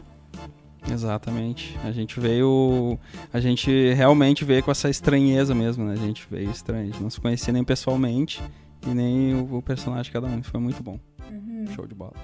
Exatamente. 0.91 1.79
A 1.85 1.93
gente 1.93 2.19
veio. 2.21 2.99
A 3.33 3.41
gente 3.41 3.93
realmente 3.93 4.45
veio 4.45 4.63
com 4.63 4.71
essa 4.71 4.89
estranheza 4.89 5.55
mesmo, 5.55 5.85
né? 5.85 5.95
A 5.95 5.97
gente 5.97 6.27
veio 6.31 6.51
estranho. 6.51 6.83
A 6.83 6.87
gente 6.87 7.03
não 7.03 7.11
se 7.11 7.21
conhecia 7.21 7.53
nem 7.53 7.65
pessoalmente 7.65 8.43
e 8.87 8.91
nem 8.91 9.35
o, 9.35 9.57
o 9.57 9.63
personagem 9.63 10.05
de 10.05 10.11
cada 10.11 10.27
um. 10.27 10.39
Isso 10.39 10.51
foi 10.51 10.61
muito 10.61 10.83
bom. 10.83 10.99
Uhum. 11.31 11.67
Show 11.75 11.87
de 11.87 11.95
bola. 11.95 12.15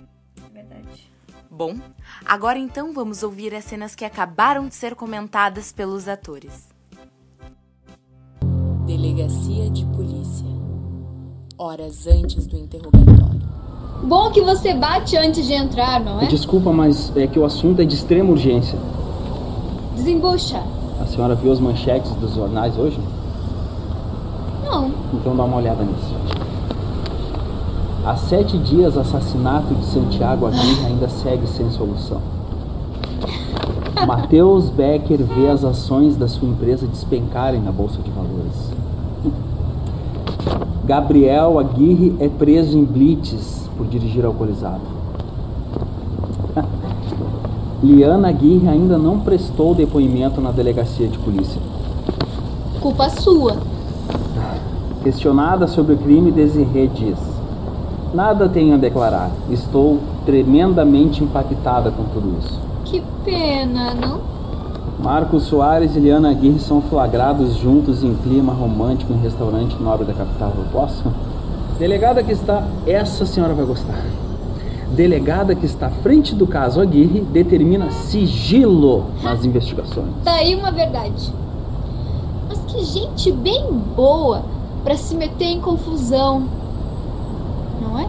Verdade. 0.52 1.10
Bom, 1.50 1.74
agora 2.24 2.58
então 2.58 2.92
vamos 2.92 3.22
ouvir 3.22 3.54
as 3.54 3.64
cenas 3.64 3.94
que 3.94 4.04
acabaram 4.04 4.68
de 4.68 4.74
ser 4.74 4.94
comentadas 4.94 5.72
pelos 5.72 6.06
atores. 6.06 6.68
Delegacia 8.86 9.70
de 9.70 9.84
Polícia. 9.86 10.46
Horas 11.58 12.06
antes 12.06 12.46
do 12.46 12.56
interrogatório. 12.56 13.40
Bom 14.02 14.30
que 14.30 14.40
você 14.40 14.74
bate 14.74 15.16
antes 15.16 15.46
de 15.46 15.52
entrar, 15.52 16.00
não 16.00 16.20
é? 16.20 16.26
Desculpa, 16.26 16.72
mas 16.72 17.14
é 17.16 17.26
que 17.26 17.38
o 17.38 17.44
assunto 17.44 17.82
é 17.82 17.84
de 17.84 17.94
extrema 17.94 18.30
urgência. 18.30 18.78
Desembucha. 19.94 20.62
A 21.00 21.06
senhora 21.06 21.34
viu 21.34 21.52
as 21.52 21.60
manchetes 21.60 22.10
dos 22.12 22.34
jornais 22.34 22.76
hoje? 22.78 22.98
Não. 24.64 24.88
Então 25.12 25.36
dá 25.36 25.44
uma 25.44 25.56
olhada 25.56 25.84
nisso. 25.84 26.19
Há 28.04 28.16
sete 28.16 28.56
dias, 28.56 28.96
o 28.96 29.00
assassinato 29.00 29.74
de 29.74 29.84
Santiago 29.84 30.46
Aguirre 30.46 30.86
ainda 30.86 31.08
segue 31.08 31.46
sem 31.46 31.70
solução. 31.70 32.20
Matheus 34.06 34.70
Becker 34.70 35.18
vê 35.22 35.48
as 35.48 35.62
ações 35.62 36.16
da 36.16 36.26
sua 36.26 36.48
empresa 36.48 36.86
despencarem 36.86 37.60
na 37.60 37.70
Bolsa 37.70 38.00
de 38.02 38.10
Valores. 38.10 38.72
Gabriel 40.86 41.58
Aguirre 41.58 42.16
é 42.18 42.28
preso 42.28 42.78
em 42.78 42.84
blitz 42.84 43.68
por 43.76 43.86
dirigir 43.86 44.24
alcoolizado. 44.24 44.80
Liana 47.82 48.28
Aguirre 48.28 48.68
ainda 48.68 48.96
não 48.96 49.20
prestou 49.20 49.74
depoimento 49.74 50.40
na 50.40 50.50
delegacia 50.50 51.06
de 51.06 51.18
polícia. 51.18 51.60
Culpa 52.80 53.10
sua. 53.10 53.58
Questionada 55.02 55.66
sobre 55.66 55.94
o 55.94 55.98
crime, 55.98 56.30
Desirê 56.30 56.86
diz: 56.88 57.29
Nada 58.12 58.48
tenho 58.48 58.74
a 58.74 58.76
declarar. 58.76 59.30
Estou 59.50 59.98
tremendamente 60.26 61.22
impactada 61.22 61.90
com 61.90 62.04
tudo 62.04 62.36
isso. 62.38 62.58
Que 62.84 63.02
pena, 63.24 63.94
não? 63.94 64.20
Marcos 64.98 65.44
Soares 65.44 65.96
e 65.96 66.00
Liana 66.00 66.30
Aguirre 66.30 66.58
são 66.58 66.82
flagrados 66.82 67.56
juntos 67.56 68.02
em 68.04 68.14
clima 68.16 68.52
romântico 68.52 69.12
em 69.12 69.16
restaurante 69.16 69.80
nobre 69.80 70.04
da 70.04 70.12
capital. 70.12 70.52
Eu 70.56 70.64
posso? 70.72 71.04
Delegada 71.78 72.22
que 72.22 72.32
está. 72.32 72.64
Essa 72.86 73.24
senhora 73.24 73.54
vai 73.54 73.64
gostar. 73.64 74.04
Delegada 74.94 75.54
que 75.54 75.64
está 75.64 75.86
à 75.86 75.90
frente 75.90 76.34
do 76.34 76.46
caso 76.46 76.80
Aguirre 76.80 77.20
determina 77.20 77.90
sigilo 77.90 79.06
nas 79.22 79.44
investigações. 79.44 80.08
Tá 80.24 80.32
aí 80.32 80.54
uma 80.54 80.72
verdade. 80.72 81.32
Mas 82.48 82.58
que 82.66 82.84
gente 82.84 83.30
bem 83.32 83.72
boa 83.96 84.42
para 84.82 84.96
se 84.96 85.14
meter 85.14 85.46
em 85.46 85.60
confusão. 85.60 86.59
Não 87.90 87.98
é? 87.98 88.08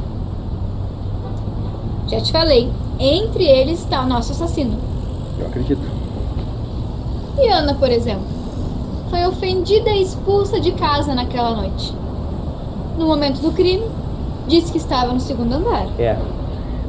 Já 2.08 2.22
te 2.22 2.32
falei, 2.32 2.70
entre 3.00 3.44
eles 3.46 3.80
está 3.80 4.04
o 4.04 4.08
nosso 4.08 4.32
assassino. 4.32 4.78
Eu 5.40 5.48
acredito. 5.48 5.82
E 7.40 7.48
Ana, 7.48 7.74
por 7.74 7.90
exemplo, 7.90 8.26
foi 9.10 9.26
ofendida 9.26 9.90
e 9.90 10.04
expulsa 10.04 10.60
de 10.60 10.72
casa 10.74 11.16
naquela 11.16 11.56
noite. 11.56 11.94
No 12.98 13.08
momento 13.08 13.42
do 13.42 13.52
crime, 13.52 13.86
disse 14.48 14.72
que 14.72 14.78
estava 14.78 15.12
no 15.14 15.20
segundo 15.20 15.54
andar. 15.54 15.88
É. 15.98 16.18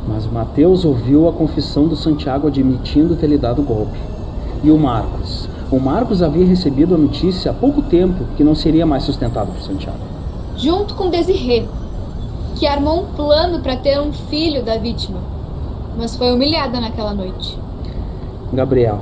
Mas 0.07 0.26
o 0.26 0.33
Matheus 0.33 0.85
ouviu 0.85 1.28
a 1.28 1.33
confissão 1.33 1.87
do 1.87 1.96
Santiago 1.96 2.48
admitindo 2.48 3.16
ter 3.16 3.28
lhe 3.28 3.38
dado 3.38 3.62
o 3.62 3.64
golpe. 3.64 3.98
E 4.62 4.70
o 4.70 4.76
Marcos? 4.76 5.48
O 5.70 5.81
Marcos 5.81 6.20
havia 6.20 6.44
recebido 6.44 6.94
a 6.94 6.98
notícia 6.98 7.50
há 7.50 7.55
pouco 7.55 7.81
tempo 7.81 8.24
que 8.37 8.44
não 8.44 8.55
seria 8.55 8.85
mais 8.85 9.05
sustentado 9.05 9.52
por 9.52 9.62
Santiago. 9.62 9.98
Junto 10.57 10.94
com 10.94 11.09
Desirê, 11.09 11.66
que 12.62 12.66
armou 12.68 13.03
um 13.03 13.07
plano 13.07 13.59
para 13.59 13.75
ter 13.75 13.98
um 13.98 14.12
filho 14.12 14.62
da 14.62 14.77
vítima, 14.77 15.18
mas 15.98 16.14
foi 16.14 16.33
humilhada 16.33 16.81
naquela 16.81 17.12
noite. 17.12 17.59
Gabriel. 18.53 19.01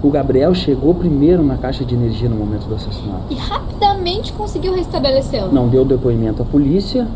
O 0.00 0.08
Gabriel 0.12 0.54
chegou 0.54 0.94
primeiro 0.94 1.42
na 1.42 1.56
caixa 1.56 1.84
de 1.84 1.96
energia 1.96 2.28
no 2.28 2.36
momento 2.36 2.68
do 2.68 2.76
assassinato. 2.76 3.24
E 3.30 3.34
rapidamente 3.34 4.32
conseguiu 4.32 4.72
restabelecê-lo. 4.72 5.52
Não 5.52 5.66
deu 5.66 5.84
depoimento 5.84 6.40
à 6.40 6.44
polícia 6.44 7.08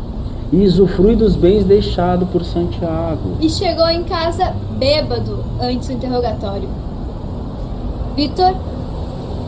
e 0.51 0.65
usufrui 0.65 1.15
dos 1.15 1.33
bens 1.33 1.63
deixados 1.63 2.27
por 2.27 2.43
Santiago. 2.43 3.37
E 3.39 3.49
chegou 3.49 3.87
em 3.87 4.03
casa 4.03 4.53
bêbado 4.77 5.45
antes 5.61 5.87
do 5.87 5.93
interrogatório. 5.93 6.67
Vitor, 8.17 8.53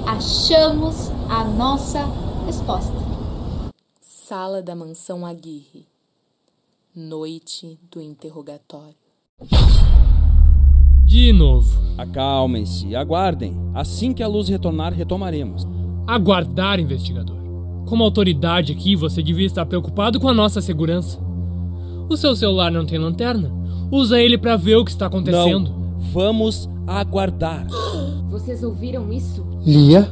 achamos 0.07 1.11
a 1.27 1.43
nossa 1.43 2.07
resposta. 2.45 2.95
Sala 3.99 4.61
da 4.61 4.73
mansão 4.73 5.25
Aguirre. 5.25 5.94
Noite 6.97 7.77
do 7.91 8.01
interrogatório. 8.01 8.95
De 11.03 11.33
novo. 11.33 11.77
Acalmem-se 11.97 12.87
e 12.87 12.95
aguardem. 12.95 13.53
Assim 13.73 14.13
que 14.13 14.23
a 14.23 14.27
luz 14.29 14.47
retornar, 14.47 14.93
retomaremos. 14.93 15.67
Aguardar, 16.07 16.79
investigador. 16.79 17.35
Como 17.85 18.01
autoridade 18.01 18.71
aqui, 18.71 18.95
você 18.95 19.21
devia 19.21 19.45
estar 19.45 19.65
preocupado 19.65 20.21
com 20.21 20.29
a 20.29 20.33
nossa 20.33 20.61
segurança. 20.61 21.19
O 22.09 22.15
seu 22.15 22.33
celular 22.33 22.71
não 22.71 22.85
tem 22.85 22.97
lanterna? 22.97 23.51
Usa 23.91 24.17
ele 24.21 24.37
para 24.37 24.55
ver 24.55 24.77
o 24.77 24.85
que 24.85 24.91
está 24.91 25.07
acontecendo. 25.07 25.71
Não. 25.71 25.99
Vamos 26.13 26.69
aguardar. 26.87 27.67
Vocês 28.31 28.63
ouviram 28.63 29.11
isso? 29.11 29.45
Lia? 29.65 30.09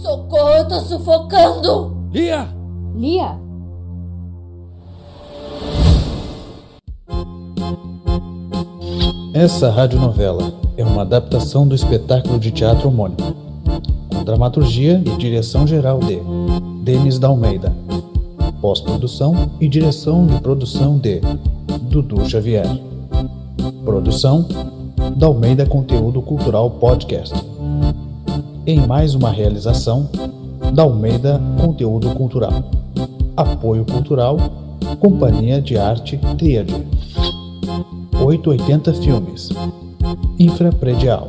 Socorro, 0.00 0.50
eu 0.50 0.68
tô 0.68 0.78
sufocando! 0.82 2.08
Lia! 2.12 2.48
Lia? 2.94 3.40
Essa 9.34 9.70
radionovela 9.70 10.52
é 10.76 10.84
uma 10.84 11.00
adaptação 11.02 11.66
do 11.66 11.74
espetáculo 11.74 12.38
de 12.38 12.50
teatro 12.50 12.88
homônimo, 12.88 13.34
com 14.10 14.22
dramaturgia 14.22 15.02
e 15.06 15.16
direção 15.16 15.66
geral 15.66 16.00
de 16.00 16.20
Denis 16.84 17.18
da 17.18 17.28
Almeida, 17.28 17.72
pós-produção 18.60 19.50
e 19.58 19.68
direção 19.68 20.26
de 20.26 20.38
produção 20.38 20.98
de 20.98 21.22
Dudu 21.88 22.28
Xavier, 22.28 22.66
produção 23.86 24.46
da 25.16 25.28
Almeida 25.28 25.64
Conteúdo 25.64 26.20
Cultural 26.20 26.68
Podcast, 26.72 27.34
em 28.66 28.86
mais 28.86 29.14
uma 29.14 29.30
realização 29.30 30.10
da 30.74 30.82
Almeida 30.82 31.40
Conteúdo 31.58 32.10
Cultural, 32.10 32.52
apoio 33.34 33.86
cultural, 33.86 34.36
Companhia 35.00 35.58
de 35.58 35.78
Arte 35.78 36.20
Tríade. 36.36 36.86
880 38.24 38.94
Filmes 38.94 39.48
Infrapredial 40.38 41.28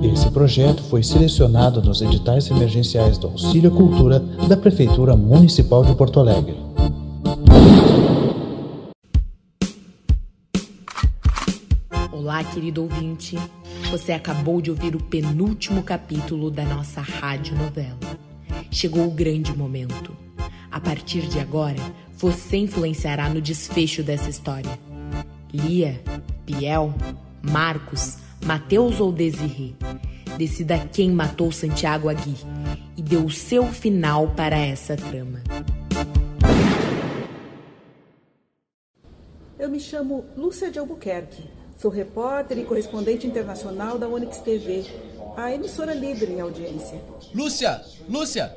Esse 0.00 0.30
projeto 0.30 0.84
foi 0.84 1.02
selecionado 1.02 1.82
nos 1.82 2.00
editais 2.00 2.48
emergenciais 2.48 3.18
do 3.18 3.26
Auxílio 3.26 3.72
Cultura 3.72 4.20
da 4.20 4.56
Prefeitura 4.56 5.16
Municipal 5.16 5.84
de 5.84 5.96
Porto 5.96 6.20
Alegre. 6.20 6.56
Olá, 12.12 12.44
querido 12.44 12.82
ouvinte. 12.82 13.36
Você 13.90 14.12
acabou 14.12 14.62
de 14.62 14.70
ouvir 14.70 14.94
o 14.94 15.02
penúltimo 15.02 15.82
capítulo 15.82 16.52
da 16.52 16.64
nossa 16.64 17.00
radionovela. 17.00 17.98
Chegou 18.70 19.08
o 19.08 19.10
grande 19.10 19.52
momento. 19.56 20.16
A 20.70 20.78
partir 20.78 21.22
de 21.22 21.40
agora, 21.40 21.80
você 22.16 22.58
influenciará 22.58 23.28
no 23.28 23.40
desfecho 23.40 24.04
dessa 24.04 24.30
história. 24.30 24.87
Lia, 25.52 26.00
Biel, 26.44 26.94
Marcos, 27.42 28.18
Mateus 28.44 29.00
ou 29.00 29.12
Desirê. 29.12 29.74
Decida 30.36 30.78
quem 30.78 31.10
matou 31.10 31.50
Santiago 31.50 32.08
Agui 32.08 32.36
e 32.96 33.02
deu 33.02 33.24
o 33.24 33.30
seu 33.30 33.66
final 33.66 34.28
para 34.34 34.56
essa 34.56 34.96
trama. 34.96 35.42
Eu 39.58 39.68
me 39.68 39.80
chamo 39.80 40.24
Lúcia 40.36 40.70
de 40.70 40.78
Albuquerque. 40.78 41.42
Sou 41.78 41.90
repórter 41.90 42.58
e 42.58 42.64
correspondente 42.64 43.26
internacional 43.26 43.98
da 43.98 44.08
Onyx 44.08 44.38
TV, 44.38 44.84
a 45.36 45.52
emissora 45.52 45.94
líder 45.94 46.30
em 46.30 46.40
audiência. 46.40 47.00
Lúcia! 47.34 47.82
Lúcia! 48.08 48.56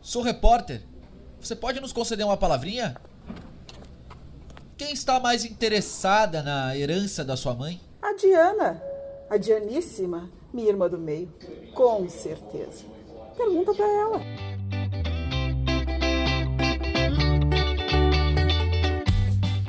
Sou 0.00 0.22
repórter. 0.22 0.82
Você 1.40 1.54
pode 1.54 1.80
nos 1.80 1.92
conceder 1.92 2.26
uma 2.26 2.36
palavrinha? 2.36 2.96
Quem 4.76 4.92
está 4.92 5.18
mais 5.18 5.42
interessada 5.42 6.42
na 6.42 6.76
herança 6.76 7.24
da 7.24 7.34
sua 7.34 7.54
mãe? 7.54 7.80
A 8.02 8.12
Diana, 8.12 8.82
a 9.30 9.38
Dianíssima, 9.38 10.30
minha 10.52 10.68
irmã 10.68 10.86
do 10.86 10.98
meio. 10.98 11.32
Com 11.72 12.06
certeza. 12.10 12.84
Pergunta 13.38 13.72
para 13.72 13.86
ela. 13.86 14.20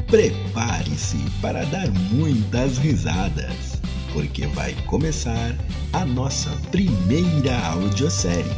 Prepare-se 0.07 1.17
para 1.41 1.63
dar 1.65 1.87
muitas 2.11 2.77
risadas, 2.77 3.81
porque 4.11 4.45
vai 4.47 4.75
começar 4.87 5.55
a 5.93 6.03
nossa 6.03 6.49
primeira 6.69 7.57
audiosérie, 7.71 8.51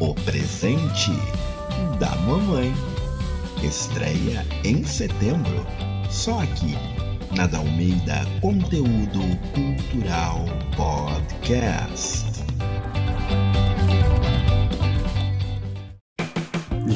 O 0.00 0.12
Presente 0.14 1.12
da 2.00 2.14
Mamãe. 2.16 2.74
Estreia 3.62 4.46
em 4.64 4.84
setembro, 4.84 5.66
só 6.08 6.40
aqui 6.40 6.76
na 7.36 7.46
Dalmeida 7.46 8.24
Conteúdo 8.40 9.20
Cultural 9.52 10.44
Podcast. 10.76 12.44